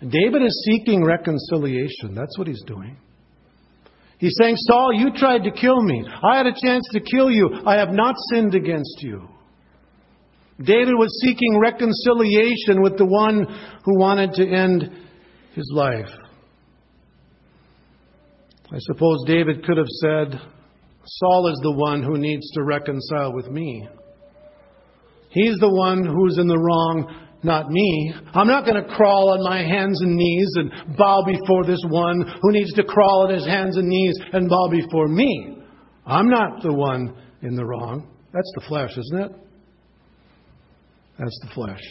David 0.00 0.42
is 0.42 0.68
seeking 0.70 1.04
reconciliation. 1.04 2.14
That's 2.14 2.38
what 2.38 2.46
he's 2.46 2.62
doing. 2.66 2.96
He's 4.18 4.36
saying, 4.40 4.56
Saul, 4.56 4.92
you 4.94 5.10
tried 5.14 5.42
to 5.44 5.50
kill 5.50 5.82
me. 5.82 6.04
I 6.22 6.36
had 6.36 6.46
a 6.46 6.54
chance 6.64 6.86
to 6.92 7.00
kill 7.00 7.30
you. 7.30 7.60
I 7.66 7.74
have 7.74 7.90
not 7.90 8.14
sinned 8.30 8.54
against 8.54 8.98
you. 9.00 9.28
David 10.58 10.94
was 10.94 11.20
seeking 11.22 11.58
reconciliation 11.58 12.82
with 12.82 12.96
the 12.96 13.04
one 13.04 13.46
who 13.84 13.98
wanted 13.98 14.32
to 14.34 14.48
end 14.48 14.90
his 15.54 15.70
life. 15.74 16.08
I 18.72 18.78
suppose 18.78 19.24
David 19.26 19.64
could 19.64 19.76
have 19.76 19.86
said, 19.86 20.40
Saul 21.04 21.48
is 21.48 21.60
the 21.62 21.72
one 21.72 22.02
who 22.02 22.18
needs 22.18 22.50
to 22.52 22.64
reconcile 22.64 23.32
with 23.32 23.48
me. 23.48 23.88
He's 25.30 25.56
the 25.58 25.72
one 25.72 26.04
who's 26.04 26.38
in 26.38 26.48
the 26.48 26.58
wrong 26.58 27.26
not 27.42 27.70
me. 27.70 28.12
I'm 28.34 28.48
not 28.48 28.64
going 28.64 28.82
to 28.82 28.94
crawl 28.94 29.30
on 29.30 29.44
my 29.44 29.58
hands 29.58 30.00
and 30.02 30.16
knees 30.16 30.50
and 30.56 30.96
bow 30.96 31.22
before 31.24 31.64
this 31.64 31.82
one 31.88 32.22
who 32.42 32.50
needs 32.50 32.72
to 32.74 32.82
crawl 32.82 33.28
on 33.28 33.34
his 33.34 33.46
hands 33.46 33.76
and 33.76 33.88
knees 33.88 34.14
and 34.32 34.48
bow 34.48 34.68
before 34.68 35.06
me. 35.06 35.58
I'm 36.04 36.28
not 36.28 36.62
the 36.62 36.72
one 36.72 37.14
in 37.42 37.54
the 37.54 37.64
wrong. 37.64 38.08
That's 38.32 38.52
the 38.56 38.64
flesh, 38.66 38.96
isn't 38.96 39.20
it? 39.20 39.32
That's 41.18 41.40
the 41.42 41.54
flesh. 41.54 41.82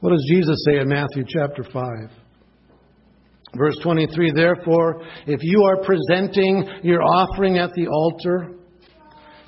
What 0.00 0.10
does 0.10 0.26
Jesus 0.28 0.64
say 0.68 0.78
in 0.78 0.88
Matthew 0.88 1.24
chapter 1.28 1.62
5? 1.62 2.21
Verse 3.56 3.76
23 3.82 4.32
Therefore, 4.32 5.02
if 5.26 5.40
you 5.42 5.62
are 5.64 5.82
presenting 5.82 6.66
your 6.82 7.02
offering 7.02 7.58
at 7.58 7.70
the 7.74 7.86
altar, 7.86 8.50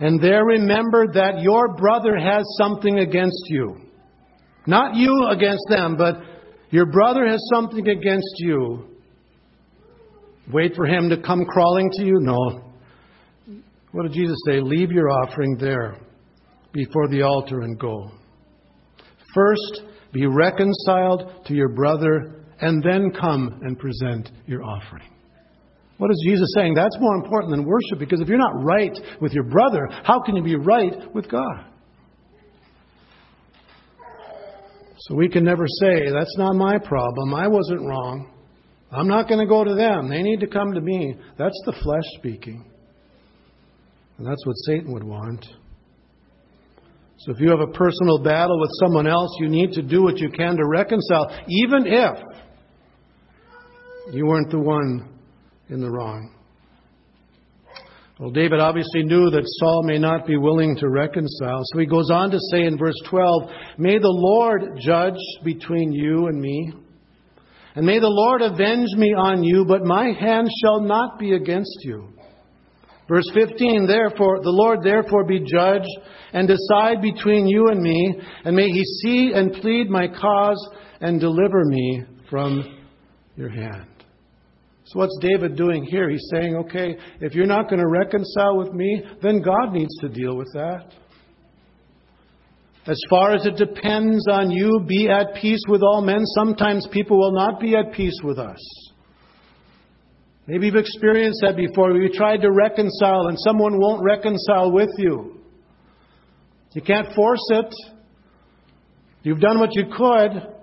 and 0.01 0.21
there 0.21 0.45
remember 0.45 1.07
that 1.15 1.41
your 1.41 1.75
brother 1.77 2.17
has 2.19 2.45
something 2.59 2.99
against 2.99 3.45
you, 3.49 3.77
not 4.67 4.97
you 4.97 5.29
against 5.31 5.65
them, 5.69 5.97
but 5.97 6.17
your 6.71 6.87
brother 6.87 7.27
has 7.27 7.41
something 7.55 7.89
against 7.89 8.35
you. 8.39 8.89
Wait 10.53 10.75
for 10.75 10.85
him 10.85 11.09
to 11.09 11.23
come 11.23 11.45
crawling 11.45 11.91
to 11.93 12.05
you? 12.05 12.19
No. 12.21 12.73
What 13.93 14.03
did 14.03 14.13
Jesus 14.13 14.37
say? 14.47 14.61
Leave 14.61 14.91
your 14.91 15.09
offering 15.09 15.57
there 15.59 15.97
before 16.73 17.09
the 17.09 17.23
altar 17.23 17.61
and 17.61 17.79
go. 17.79 18.11
First, 19.35 19.83
be 20.13 20.27
reconciled 20.27 21.47
to 21.47 21.55
your 21.55 21.69
brother, 21.71 22.44
and 22.61 22.83
then 22.83 23.11
come 23.11 23.61
and 23.63 23.79
present 23.79 24.31
your 24.47 24.63
offering. 24.63 25.09
What 25.99 26.11
is 26.11 26.23
Jesus 26.27 26.49
saying? 26.57 26.75
That's 26.75 26.97
more 27.01 27.15
important 27.15 27.53
than 27.53 27.65
worship 27.65 27.99
because 27.99 28.21
if 28.21 28.29
you're 28.29 28.39
not 28.39 28.65
right 28.65 28.97
with 29.21 29.33
your 29.33 29.45
brother, 29.45 29.89
how 30.03 30.21
can 30.21 30.35
you 30.37 30.43
be 30.43 30.57
right 30.57 31.15
with 31.15 31.31
God? 31.31 31.67
So 34.99 35.15
we 35.15 35.29
can 35.29 35.45
never 35.45 35.67
say, 35.81 36.11
that's 36.11 36.37
not 36.39 36.55
my 36.55 36.79
problem. 36.79 37.35
I 37.35 37.47
wasn't 37.47 37.83
wrong. 37.83 38.31
I'm 38.91 39.09
not 39.09 39.29
going 39.29 39.41
to 39.41 39.47
go 39.47 39.63
to 39.63 39.75
them. 39.75 40.09
They 40.09 40.23
need 40.23 40.41
to 40.41 40.47
come 40.47 40.73
to 40.73 40.81
me. 40.81 41.15
That's 41.37 41.61
the 41.67 41.75
flesh 41.83 42.05
speaking. 42.19 42.65
And 44.19 44.27
that's 44.27 44.47
what 44.47 44.55
Satan 44.67 44.93
would 44.93 45.05
want. 45.05 45.45
So 47.19 47.33
if 47.33 47.41
you 47.41 47.51
have 47.51 47.61
a 47.61 47.73
personal 47.73 48.23
battle 48.23 48.61
with 48.61 48.71
someone 48.81 49.07
else, 49.07 49.31
you 49.41 49.49
need 49.49 49.73
to 49.73 49.83
do 49.83 50.03
what 50.03 50.19
you 50.19 50.31
can 50.31 50.57
to 50.57 50.67
reconcile, 50.67 51.27
even 51.49 51.87
if 51.87 52.19
you 54.13 54.27
weren't 54.27 54.51
the 54.51 54.59
one 54.59 55.09
in 55.69 55.81
the 55.81 55.91
wrong. 55.91 56.35
Well, 58.21 58.31
David 58.31 58.61
obviously 58.61 59.03
knew 59.03 59.29
that 59.31 59.43
Saul 59.45 59.83
may 59.83 59.99
not 59.99 60.25
be 60.25 60.37
willing 60.37 60.77
to 60.77 60.89
reconcile. 60.89 61.63
So 61.65 61.81
he 61.81 61.87
goes 61.87 62.11
on 62.13 62.31
to 62.31 62.39
say 62.53 62.65
in 62.65 62.79
verse 62.79 62.95
12, 63.11 63.51
May 63.77 63.99
the 63.99 64.07
Lord 64.09 64.79
judge 64.79 65.19
between 65.45 65.93
you 65.93 66.29
and 66.29 66.41
me. 66.41 66.73
And 67.75 67.85
may 67.85 67.99
the 67.99 68.07
Lord 68.07 68.41
avenge 68.41 68.91
me 68.97 69.15
on 69.15 69.43
you, 69.43 69.65
but 69.67 69.85
my 69.85 70.13
hand 70.13 70.49
shall 70.63 70.81
not 70.81 71.19
be 71.19 71.33
against 71.33 71.77
you. 71.81 72.11
Verse 73.09 73.29
15, 73.35 73.87
therefore, 73.87 74.41
the 74.43 74.51
Lord 74.51 74.85
therefore 74.85 75.25
be 75.25 75.41
judge 75.41 75.87
and 76.33 76.47
decide 76.47 77.03
between 77.03 77.49
you 77.49 77.67
and 77.67 77.83
me, 77.83 78.15
and 78.45 78.55
may 78.55 78.69
he 78.69 78.85
see 79.03 79.33
and 79.35 79.53
plead 79.55 79.91
my 79.91 80.07
cause 80.07 80.69
and 81.01 81.21
deliver 81.21 81.65
me 81.65 82.05
from 82.31 82.81
your 83.37 83.51
hand. 83.51 83.94
So, 84.87 84.99
what's 84.99 85.19
David 85.21 85.57
doing 85.57 85.85
here? 85.85 86.11
He's 86.11 86.29
saying, 86.31 86.57
okay, 86.57 86.97
if 87.21 87.35
you're 87.35 87.47
not 87.47 87.69
going 87.69 87.81
to 87.81 87.89
reconcile 87.89 88.59
with 88.59 88.73
me, 88.73 89.03
then 89.23 89.41
God 89.41 89.73
needs 89.73 89.97
to 90.01 90.09
deal 90.09 90.37
with 90.37 90.51
that. 90.53 90.93
As 92.87 93.01
far 93.09 93.35
as 93.35 93.47
it 93.47 93.57
depends 93.57 94.27
on 94.29 94.51
you, 94.51 94.85
be 94.87 95.09
at 95.09 95.35
peace 95.41 95.63
with 95.69 95.83
all 95.83 96.03
men. 96.03 96.21
Sometimes 96.37 96.87
people 96.93 97.19
will 97.19 97.33
not 97.33 97.59
be 97.59 97.75
at 97.75 97.93
peace 97.95 98.19
with 98.23 98.39
us. 98.39 98.59
Maybe 100.47 100.67
you've 100.67 100.77
experienced 100.77 101.41
that 101.41 101.57
before. 101.57 101.93
You 101.93 102.11
tried 102.11 102.43
to 102.43 102.53
reconcile 102.53 103.29
and 103.29 103.39
someone 103.41 103.81
won't 103.81 104.05
reconcile 104.05 104.71
with 104.71 104.91
you. 104.99 105.41
You 106.75 106.83
can't 106.83 107.15
force 107.15 107.47
it. 107.51 107.75
You've 109.23 109.41
done 109.41 109.59
what 109.59 109.75
you 109.75 109.85
could. 109.85 110.55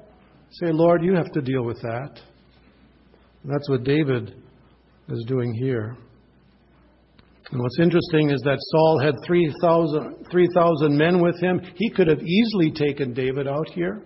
Say, 0.52 0.72
Lord, 0.72 1.04
you 1.04 1.16
have 1.16 1.32
to 1.32 1.42
deal 1.42 1.64
with 1.64 1.82
that. 1.82 2.20
That's 3.46 3.70
what 3.70 3.84
David 3.84 4.36
is 5.10 5.26
doing 5.28 5.54
here. 5.54 5.98
And 7.52 7.62
what's 7.62 7.80
interesting 7.80 8.30
is 8.30 8.42
that 8.42 8.58
Saul 8.60 9.00
had 9.04 9.16
3,000 9.26 10.28
3, 10.32 10.48
men 10.98 11.22
with 11.22 11.40
him. 11.42 11.60
He 11.76 11.90
could 11.90 12.08
have 12.08 12.22
easily 12.22 12.72
taken 12.72 13.14
David 13.14 13.48
out 13.48 13.68
here. 13.74 14.04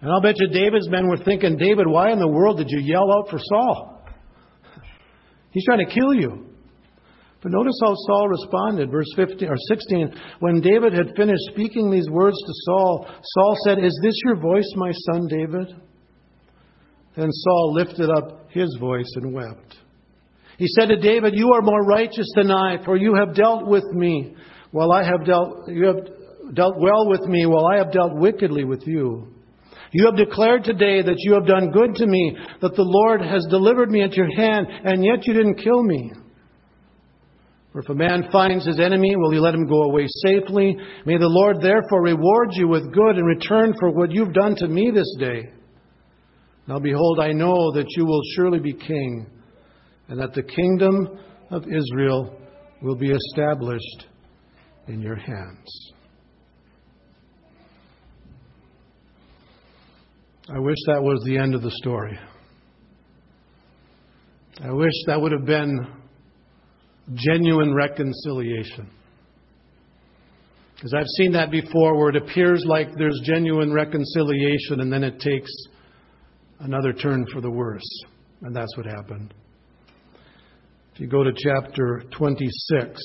And 0.00 0.12
I'll 0.12 0.20
bet 0.20 0.38
you 0.38 0.48
David's 0.48 0.88
men 0.88 1.08
were 1.08 1.16
thinking, 1.16 1.56
David, 1.56 1.86
why 1.86 2.12
in 2.12 2.18
the 2.18 2.28
world 2.28 2.58
did 2.58 2.68
you 2.68 2.80
yell 2.80 3.10
out 3.10 3.28
for 3.30 3.38
Saul? 3.38 4.06
He's 5.50 5.64
trying 5.64 5.84
to 5.86 5.92
kill 5.92 6.14
you. 6.14 6.46
But 7.42 7.52
notice 7.52 7.78
how 7.82 7.94
Saul 7.94 8.28
responded, 8.28 8.90
verse 8.90 9.06
15 9.16 9.48
or 9.48 9.56
16. 9.68 10.14
When 10.40 10.60
David 10.60 10.92
had 10.92 11.16
finished 11.16 11.42
speaking 11.50 11.90
these 11.90 12.08
words 12.08 12.36
to 12.36 12.52
Saul, 12.66 13.06
Saul 13.22 13.56
said, 13.66 13.78
Is 13.84 13.98
this 14.02 14.14
your 14.24 14.36
voice, 14.36 14.70
my 14.76 14.92
son 14.92 15.26
David? 15.28 15.74
Then 17.16 17.30
Saul 17.30 17.74
lifted 17.74 18.10
up 18.10 18.50
his 18.50 18.76
voice 18.80 19.10
and 19.16 19.32
wept. 19.32 19.76
He 20.58 20.66
said 20.68 20.86
to 20.86 20.96
David, 20.96 21.34
You 21.34 21.52
are 21.52 21.62
more 21.62 21.84
righteous 21.84 22.30
than 22.34 22.50
I, 22.50 22.84
for 22.84 22.96
you 22.96 23.14
have 23.14 23.34
dealt 23.34 23.66
with 23.66 23.84
me, 23.92 24.34
while 24.70 24.92
I 24.92 25.04
have 25.04 25.24
dealt 25.24 25.68
you 25.68 25.86
have 25.86 26.54
dealt 26.54 26.76
well 26.78 27.08
with 27.08 27.22
me, 27.22 27.46
while 27.46 27.66
I 27.66 27.78
have 27.78 27.92
dealt 27.92 28.14
wickedly 28.14 28.64
with 28.64 28.86
you. 28.86 29.28
You 29.92 30.06
have 30.06 30.16
declared 30.16 30.64
today 30.64 31.02
that 31.02 31.16
you 31.18 31.34
have 31.34 31.46
done 31.46 31.70
good 31.70 31.94
to 31.96 32.06
me, 32.06 32.36
that 32.60 32.74
the 32.74 32.82
Lord 32.82 33.20
has 33.22 33.46
delivered 33.48 33.90
me 33.90 34.02
into 34.02 34.16
your 34.16 34.36
hand, 34.36 34.66
and 34.68 35.04
yet 35.04 35.26
you 35.26 35.32
didn't 35.32 35.62
kill 35.62 35.84
me. 35.84 36.12
For 37.72 37.80
if 37.80 37.88
a 37.88 37.94
man 37.94 38.28
finds 38.30 38.66
his 38.66 38.80
enemy, 38.80 39.14
will 39.16 39.30
he 39.30 39.38
let 39.38 39.54
him 39.54 39.66
go 39.66 39.82
away 39.82 40.06
safely? 40.24 40.76
May 41.06 41.16
the 41.16 41.28
Lord 41.28 41.60
therefore 41.60 42.02
reward 42.02 42.50
you 42.52 42.68
with 42.68 42.92
good 42.92 43.18
in 43.18 43.24
return 43.24 43.74
for 43.78 43.90
what 43.90 44.10
you've 44.10 44.32
done 44.32 44.56
to 44.56 44.68
me 44.68 44.90
this 44.92 45.12
day. 45.18 45.50
Now 46.66 46.78
behold, 46.78 47.20
I 47.20 47.32
know 47.32 47.72
that 47.72 47.86
you 47.96 48.06
will 48.06 48.22
surely 48.36 48.58
be 48.58 48.72
king 48.72 49.26
and 50.08 50.18
that 50.18 50.32
the 50.32 50.42
kingdom 50.42 51.18
of 51.50 51.64
Israel 51.64 52.38
will 52.82 52.96
be 52.96 53.10
established 53.10 54.06
in 54.88 55.00
your 55.00 55.16
hands. 55.16 55.92
I 60.48 60.58
wish 60.58 60.76
that 60.86 61.02
was 61.02 61.22
the 61.24 61.38
end 61.38 61.54
of 61.54 61.62
the 61.62 61.70
story. 61.70 62.18
I 64.62 64.70
wish 64.70 64.92
that 65.06 65.20
would 65.20 65.32
have 65.32 65.46
been 65.46 65.86
genuine 67.14 67.74
reconciliation. 67.74 68.90
Because 70.74 70.94
I've 70.94 71.06
seen 71.16 71.32
that 71.32 71.50
before 71.50 71.96
where 71.98 72.10
it 72.10 72.16
appears 72.16 72.62
like 72.66 72.88
there's 72.96 73.20
genuine 73.24 73.72
reconciliation 73.72 74.80
and 74.80 74.92
then 74.92 75.02
it 75.02 75.18
takes 75.18 75.50
another 76.60 76.92
turn 76.92 77.26
for 77.32 77.40
the 77.40 77.50
worse. 77.50 78.04
And 78.42 78.54
that's 78.54 78.76
what 78.76 78.86
happened. 78.86 79.34
If 80.94 81.00
you 81.00 81.06
go 81.06 81.24
to 81.24 81.32
chapter 81.36 82.04
26, 82.16 83.02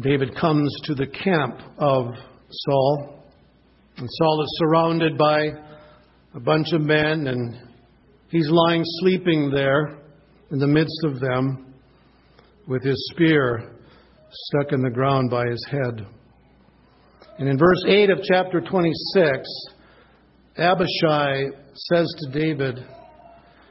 David 0.00 0.34
comes 0.36 0.74
to 0.84 0.94
the 0.94 1.06
camp 1.06 1.60
of 1.78 2.06
Saul. 2.50 3.22
And 3.96 4.08
Saul 4.08 4.42
is 4.42 4.58
surrounded 4.58 5.18
by 5.18 5.50
a 6.34 6.40
bunch 6.40 6.72
of 6.72 6.80
men, 6.80 7.26
and 7.26 7.56
he's 8.28 8.48
lying 8.48 8.82
sleeping 8.84 9.50
there 9.50 9.98
in 10.50 10.58
the 10.58 10.66
midst 10.66 11.04
of 11.04 11.20
them 11.20 11.74
with 12.66 12.82
his 12.84 13.10
spear 13.12 13.76
stuck 14.30 14.72
in 14.72 14.80
the 14.80 14.90
ground 14.90 15.28
by 15.28 15.44
his 15.46 15.66
head. 15.70 16.06
And 17.38 17.48
in 17.48 17.58
verse 17.58 17.84
8 17.86 18.10
of 18.10 18.20
chapter 18.22 18.60
26, 18.60 19.48
Abishai 20.60 21.46
says 21.74 22.06
to 22.18 22.38
David, 22.38 22.78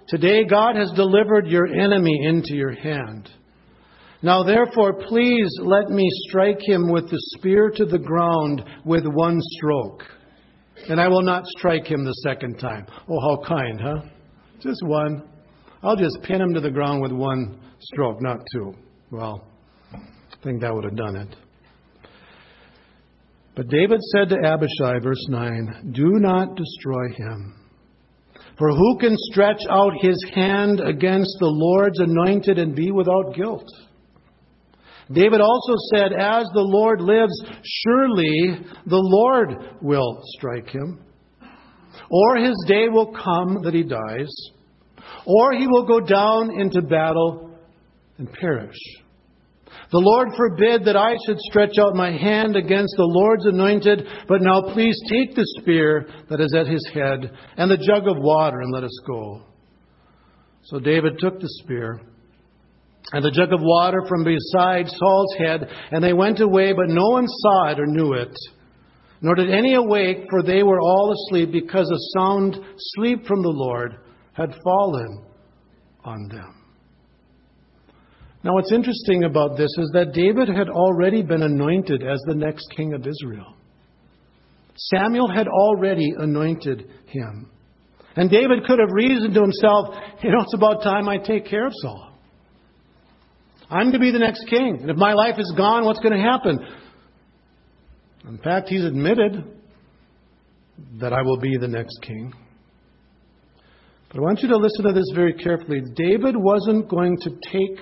Today 0.08 0.44
God 0.44 0.76
has 0.76 0.92
delivered 0.96 1.48
your 1.48 1.68
enemy 1.68 2.26
into 2.26 2.56
your 2.56 2.74
hand. 2.74 3.30
Now 4.24 4.44
therefore, 4.44 4.94
please 5.08 5.48
let 5.62 5.90
me 5.90 6.08
strike 6.28 6.60
him 6.62 6.92
with 6.92 7.10
the 7.10 7.22
spear 7.38 7.72
to 7.76 7.86
the 7.86 8.00
ground 8.00 8.64
with 8.86 9.06
one 9.06 9.38
stroke. 9.40 10.04
And 10.90 11.00
I 11.00 11.08
will 11.08 11.22
not 11.22 11.46
strike 11.58 11.86
him 11.86 12.04
the 12.04 12.14
second 12.24 12.58
time. 12.58 12.88
Oh, 13.08 13.20
how 13.22 13.48
kind, 13.48 13.80
huh? 13.80 14.02
Just 14.60 14.82
one. 14.84 15.24
I'll 15.84 15.96
just 15.96 16.18
pin 16.24 16.42
him 16.42 16.54
to 16.54 16.60
the 16.60 16.72
ground 16.72 17.02
with 17.02 17.12
one 17.12 17.60
stroke, 17.80 18.22
not 18.22 18.40
two. 18.52 18.74
Well, 19.12 19.48
I 19.94 20.44
think 20.44 20.62
that 20.62 20.74
would 20.74 20.86
have 20.86 20.98
done 20.98 21.16
it. 21.16 21.36
But 23.56 23.68
David 23.68 24.00
said 24.14 24.30
to 24.30 24.38
Abishai, 24.46 25.00
verse 25.04 25.26
9, 25.30 25.92
Do 25.94 26.20
not 26.20 26.56
destroy 26.56 27.10
him. 27.16 27.56
For 28.58 28.70
who 28.70 28.98
can 29.00 29.16
stretch 29.32 29.62
out 29.70 29.94
his 30.02 30.24
hand 30.36 30.82
against 30.82 31.38
the 31.40 31.48
Lord's 31.48 32.00
anointed 32.00 32.60
and 32.60 32.76
be 32.76 32.92
without 32.92 33.34
guilt? 33.34 33.68
David 35.12 35.42
also 35.42 35.74
said, 35.94 36.12
As 36.14 36.46
the 36.54 36.62
Lord 36.62 37.02
lives, 37.02 37.34
surely 37.64 38.60
the 38.86 38.98
Lord 38.98 39.56
will 39.82 40.20
strike 40.38 40.70
him. 40.70 41.00
Or 42.12 42.38
his 42.38 42.56
day 42.68 42.90
will 42.90 43.14
come 43.14 43.62
that 43.64 43.74
he 43.74 43.84
dies, 43.84 44.30
or 45.26 45.54
he 45.54 45.68
will 45.68 45.86
go 45.86 46.00
down 46.00 46.60
into 46.60 46.82
battle 46.82 47.58
and 48.18 48.32
perish. 48.32 48.78
The 49.92 49.98
Lord 49.98 50.30
forbid 50.38 50.86
that 50.86 50.96
I 50.96 51.16
should 51.26 51.40
stretch 51.40 51.80
out 51.80 51.96
my 51.96 52.12
hand 52.12 52.56
against 52.56 52.94
the 52.96 53.10
Lord's 53.10 53.48
anointed, 53.48 54.06
but 54.28 54.42
now 54.42 54.62
please 54.74 54.96
take 55.10 55.36
the 55.36 55.46
spear 55.60 56.08
that 56.30 56.40
is 56.40 56.54
at 56.54 56.68
his 56.68 56.88
head 56.94 57.32
and 57.58 57.72
the 57.72 57.78
jug 57.78 58.08
of 58.08 58.22
water 58.22 58.62
and 58.62 58.72
let 58.72 58.84
us 58.84 59.00
go. 59.08 59.42
So 60.64 60.80
David 60.80 61.18
took 61.18 61.40
the 61.40 61.50
spear 61.64 62.02
and 63.14 63.26
the 63.26 63.32
jug 63.32 63.52
of 63.52 63.62
water 63.62 64.04
from 64.08 64.24
beside 64.24 64.88
Saul's 64.88 65.36
head, 65.40 65.68
and 65.92 66.04
they 66.04 66.14
went 66.14 66.40
away, 66.42 66.74
but 66.74 66.90
no 66.90 67.08
one 67.10 67.26
saw 67.28 67.72
it 67.72 67.80
or 67.80 67.88
knew 67.88 68.14
it. 68.14 68.36
Nor 69.22 69.34
did 69.36 69.50
any 69.50 69.74
awake, 69.74 70.26
for 70.30 70.44
they 70.44 70.62
were 70.62 70.80
all 70.80 71.12
asleep, 71.12 71.52
because 71.52 71.90
a 71.90 72.20
sound 72.20 72.58
sleep 72.78 73.26
from 73.26 73.42
the 73.42 73.50
Lord 73.50 73.96
had 74.34 74.54
fallen 74.64 75.26
on 76.06 76.28
them. 76.30 76.59
Now, 78.44 78.54
what's 78.54 78.72
interesting 78.72 79.26
about 79.26 79.58
this 79.58 79.70
is 79.78 79.92
that 79.94 80.14
David 80.14 80.48
had 80.48 80.70
already 80.70 81.22
been 81.22 81.44
anointed 81.44 82.04
as 82.04 82.22
the 82.26 82.36
next 82.36 82.68
king 82.76 82.94
of 82.94 83.06
Israel. 83.06 83.56
Samuel 84.76 85.30
had 85.30 85.48
already 85.48 86.14
anointed 86.18 86.90
him. 87.08 87.52
And 88.16 88.30
David 88.30 88.64
could 88.66 88.80
have 88.80 88.90
reasoned 88.92 89.34
to 89.34 89.42
himself, 89.42 89.94
you 90.24 90.32
know, 90.32 90.42
it's 90.42 90.54
about 90.54 90.84
time 90.84 91.10
I 91.10 91.18
take 91.18 91.46
care 91.46 91.68
of 91.68 91.74
Saul. 91.82 92.18
I'm 93.70 93.92
to 93.92 94.00
be 94.00 94.12
the 94.12 94.20
next 94.20 94.46
king. 94.50 94.80
And 94.82 94.90
if 94.90 94.98
my 94.98 95.14
life 95.14 95.36
is 95.38 95.54
gone, 95.56 95.86
what's 95.86 96.00
going 96.00 96.16
to 96.16 96.22
happen? 96.22 96.60
In 98.28 98.38
fact, 98.40 98.70
he's 98.70 98.84
admitted 98.84 99.44
that 101.00 101.14
I 101.14 101.22
will 101.22 101.40
be 101.40 101.58
the 101.58 101.68
next 101.68 102.00
king. 102.02 102.34
But 104.10 104.18
I 104.18 104.22
want 104.22 104.40
you 104.42 104.50
to 104.50 104.58
listen 104.58 104.86
to 104.86 104.94
this 104.94 105.12
very 105.14 105.34
carefully. 105.34 105.82
David 105.96 106.36
wasn't 106.36 106.90
going 106.90 107.18
to 107.22 107.30
take 107.52 107.80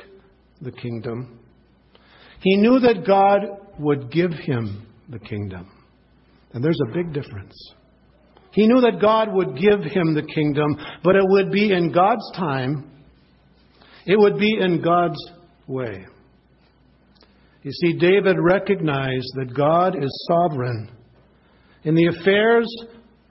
the 0.61 0.71
kingdom. 0.71 1.39
He 2.41 2.55
knew 2.57 2.79
that 2.79 3.05
God 3.05 3.41
would 3.79 4.11
give 4.11 4.31
him 4.31 4.87
the 5.09 5.19
kingdom. 5.19 5.69
And 6.53 6.63
there's 6.63 6.79
a 6.87 6.93
big 6.93 7.13
difference. 7.13 7.55
He 8.51 8.67
knew 8.67 8.81
that 8.81 9.01
God 9.01 9.33
would 9.33 9.57
give 9.57 9.81
him 9.81 10.13
the 10.13 10.27
kingdom, 10.33 10.77
but 11.03 11.15
it 11.15 11.23
would 11.23 11.51
be 11.51 11.71
in 11.71 11.91
God's 11.91 12.31
time, 12.35 12.91
it 14.05 14.17
would 14.17 14.39
be 14.39 14.57
in 14.59 14.81
God's 14.81 15.19
way. 15.67 16.05
You 17.61 17.71
see, 17.71 17.93
David 17.97 18.37
recognized 18.39 19.29
that 19.35 19.53
God 19.55 20.01
is 20.01 20.27
sovereign 20.29 20.89
in 21.83 21.95
the 21.95 22.07
affairs 22.07 22.67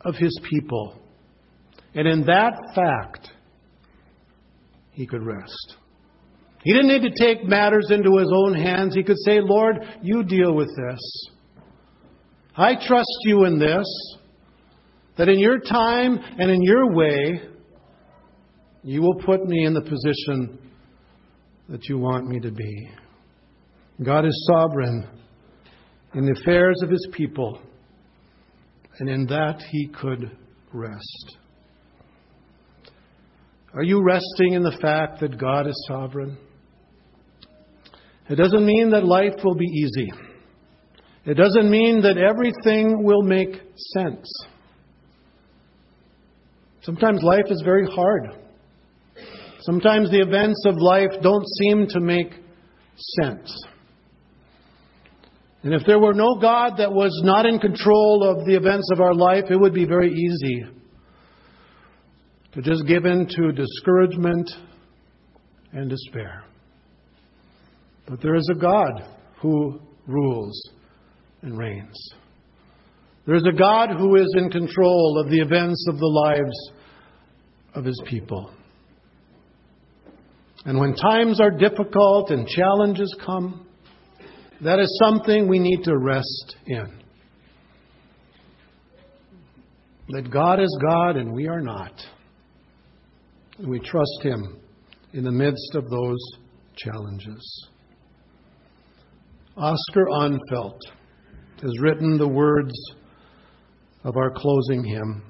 of 0.02 0.14
his 0.14 0.38
people. 0.50 1.00
And 1.94 2.06
in 2.06 2.26
that 2.26 2.52
fact, 2.74 3.30
he 4.92 5.06
could 5.06 5.22
rest. 5.22 5.76
He 6.66 6.72
didn't 6.72 6.88
need 6.88 7.02
to 7.02 7.24
take 7.24 7.44
matters 7.44 7.92
into 7.92 8.16
his 8.18 8.28
own 8.34 8.52
hands. 8.52 8.92
He 8.92 9.04
could 9.04 9.20
say, 9.24 9.38
Lord, 9.40 9.76
you 10.02 10.24
deal 10.24 10.52
with 10.52 10.66
this. 10.66 11.28
I 12.56 12.74
trust 12.74 13.16
you 13.22 13.44
in 13.44 13.60
this, 13.60 13.86
that 15.16 15.28
in 15.28 15.38
your 15.38 15.60
time 15.60 16.18
and 16.18 16.50
in 16.50 16.64
your 16.64 16.92
way, 16.92 17.40
you 18.82 19.00
will 19.00 19.14
put 19.14 19.46
me 19.46 19.64
in 19.64 19.74
the 19.74 19.80
position 19.80 20.58
that 21.68 21.88
you 21.88 21.98
want 21.98 22.26
me 22.26 22.40
to 22.40 22.50
be. 22.50 22.90
God 24.04 24.26
is 24.26 24.50
sovereign 24.52 25.08
in 26.14 26.26
the 26.26 26.36
affairs 26.40 26.82
of 26.82 26.90
his 26.90 27.06
people, 27.12 27.60
and 28.98 29.08
in 29.08 29.24
that 29.26 29.62
he 29.70 29.86
could 29.86 30.36
rest. 30.72 31.36
Are 33.72 33.84
you 33.84 34.02
resting 34.02 34.54
in 34.54 34.64
the 34.64 34.76
fact 34.82 35.20
that 35.20 35.38
God 35.38 35.68
is 35.68 35.86
sovereign? 35.86 36.38
It 38.28 38.36
doesn't 38.36 38.66
mean 38.66 38.90
that 38.90 39.04
life 39.04 39.34
will 39.44 39.54
be 39.54 39.66
easy. 39.66 40.12
It 41.24 41.34
doesn't 41.34 41.70
mean 41.70 42.02
that 42.02 42.18
everything 42.18 43.02
will 43.02 43.22
make 43.22 43.60
sense. 43.94 44.30
Sometimes 46.82 47.22
life 47.22 47.46
is 47.48 47.62
very 47.64 47.86
hard. 47.86 48.30
Sometimes 49.60 50.10
the 50.10 50.20
events 50.20 50.62
of 50.66 50.76
life 50.76 51.10
don't 51.22 51.44
seem 51.58 51.86
to 51.88 52.00
make 52.00 52.32
sense. 53.20 53.64
And 55.64 55.74
if 55.74 55.82
there 55.84 55.98
were 55.98 56.14
no 56.14 56.36
God 56.36 56.74
that 56.78 56.92
was 56.92 57.10
not 57.24 57.44
in 57.44 57.58
control 57.58 58.22
of 58.22 58.46
the 58.46 58.54
events 58.54 58.88
of 58.92 59.00
our 59.00 59.14
life, 59.14 59.46
it 59.50 59.56
would 59.56 59.74
be 59.74 59.84
very 59.84 60.12
easy 60.12 60.64
to 62.52 62.62
just 62.62 62.86
give 62.86 63.04
in 63.04 63.26
to 63.26 63.50
discouragement 63.50 64.48
and 65.72 65.90
despair. 65.90 66.44
But 68.08 68.20
there 68.22 68.36
is 68.36 68.48
a 68.50 68.58
God 68.58 69.02
who 69.40 69.80
rules 70.06 70.70
and 71.42 71.58
reigns. 71.58 71.96
There 73.26 73.34
is 73.34 73.46
a 73.46 73.56
God 73.56 73.90
who 73.98 74.16
is 74.16 74.32
in 74.36 74.50
control 74.50 75.20
of 75.20 75.30
the 75.30 75.40
events 75.40 75.84
of 75.88 75.98
the 75.98 76.06
lives 76.06 76.70
of 77.74 77.84
his 77.84 78.00
people. 78.06 78.50
And 80.64 80.78
when 80.78 80.94
times 80.94 81.40
are 81.40 81.50
difficult 81.50 82.30
and 82.30 82.46
challenges 82.46 83.14
come, 83.24 83.66
that 84.62 84.78
is 84.78 85.00
something 85.04 85.48
we 85.48 85.58
need 85.58 85.82
to 85.84 85.96
rest 85.96 86.56
in. 86.66 87.00
That 90.08 90.30
God 90.30 90.60
is 90.60 90.78
God 90.80 91.16
and 91.16 91.32
we 91.32 91.48
are 91.48 91.60
not. 91.60 91.92
And 93.58 93.68
we 93.68 93.80
trust 93.80 94.22
Him 94.22 94.60
in 95.12 95.24
the 95.24 95.32
midst 95.32 95.74
of 95.74 95.90
those 95.90 96.18
challenges. 96.76 97.68
Oscar 99.56 100.06
Ahnfelt 100.10 100.78
has 101.62 101.72
written 101.80 102.18
the 102.18 102.28
words 102.28 102.74
of 104.04 104.16
our 104.18 104.30
closing 104.30 104.84
hymn. 104.84 105.22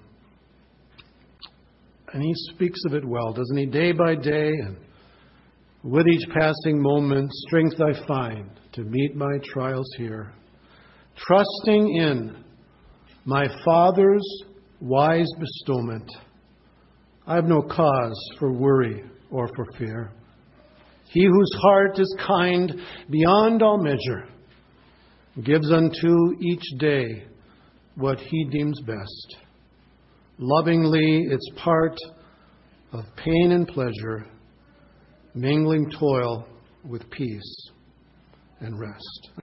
And 2.12 2.22
he 2.22 2.32
speaks 2.52 2.80
of 2.86 2.94
it 2.94 3.04
well, 3.04 3.32
doesn't 3.32 3.56
he? 3.56 3.66
Day 3.66 3.92
by 3.92 4.16
day, 4.16 4.48
and 4.48 4.76
with 5.84 6.08
each 6.08 6.28
passing 6.30 6.82
moment, 6.82 7.30
strength 7.46 7.80
I 7.80 8.06
find 8.08 8.50
to 8.72 8.82
meet 8.82 9.14
my 9.14 9.38
trials 9.44 9.88
here. 9.96 10.32
Trusting 11.16 11.96
in 11.96 12.44
my 13.24 13.46
Father's 13.64 14.26
wise 14.80 15.30
bestowment 15.38 16.10
I 17.28 17.36
have 17.36 17.46
no 17.46 17.62
cause 17.62 18.30
for 18.38 18.52
worry 18.52 19.04
or 19.30 19.48
for 19.54 19.66
fear. 19.78 20.12
He 21.08 21.24
whose 21.24 21.50
heart 21.60 21.98
is 21.98 22.16
kind 22.26 22.80
beyond 23.10 23.62
all 23.62 23.82
measure 23.82 24.28
gives 25.44 25.70
unto 25.70 26.32
each 26.40 26.64
day 26.78 27.24
what 27.94 28.18
he 28.18 28.44
deems 28.44 28.80
best. 28.82 29.36
Lovingly, 30.38 31.24
it's 31.30 31.50
part 31.56 31.96
of 32.92 33.04
pain 33.16 33.52
and 33.52 33.66
pleasure, 33.66 34.26
mingling 35.34 35.90
toil 35.98 36.46
with 36.84 37.08
peace 37.10 37.70
and 38.60 38.78
rest. 38.78 39.30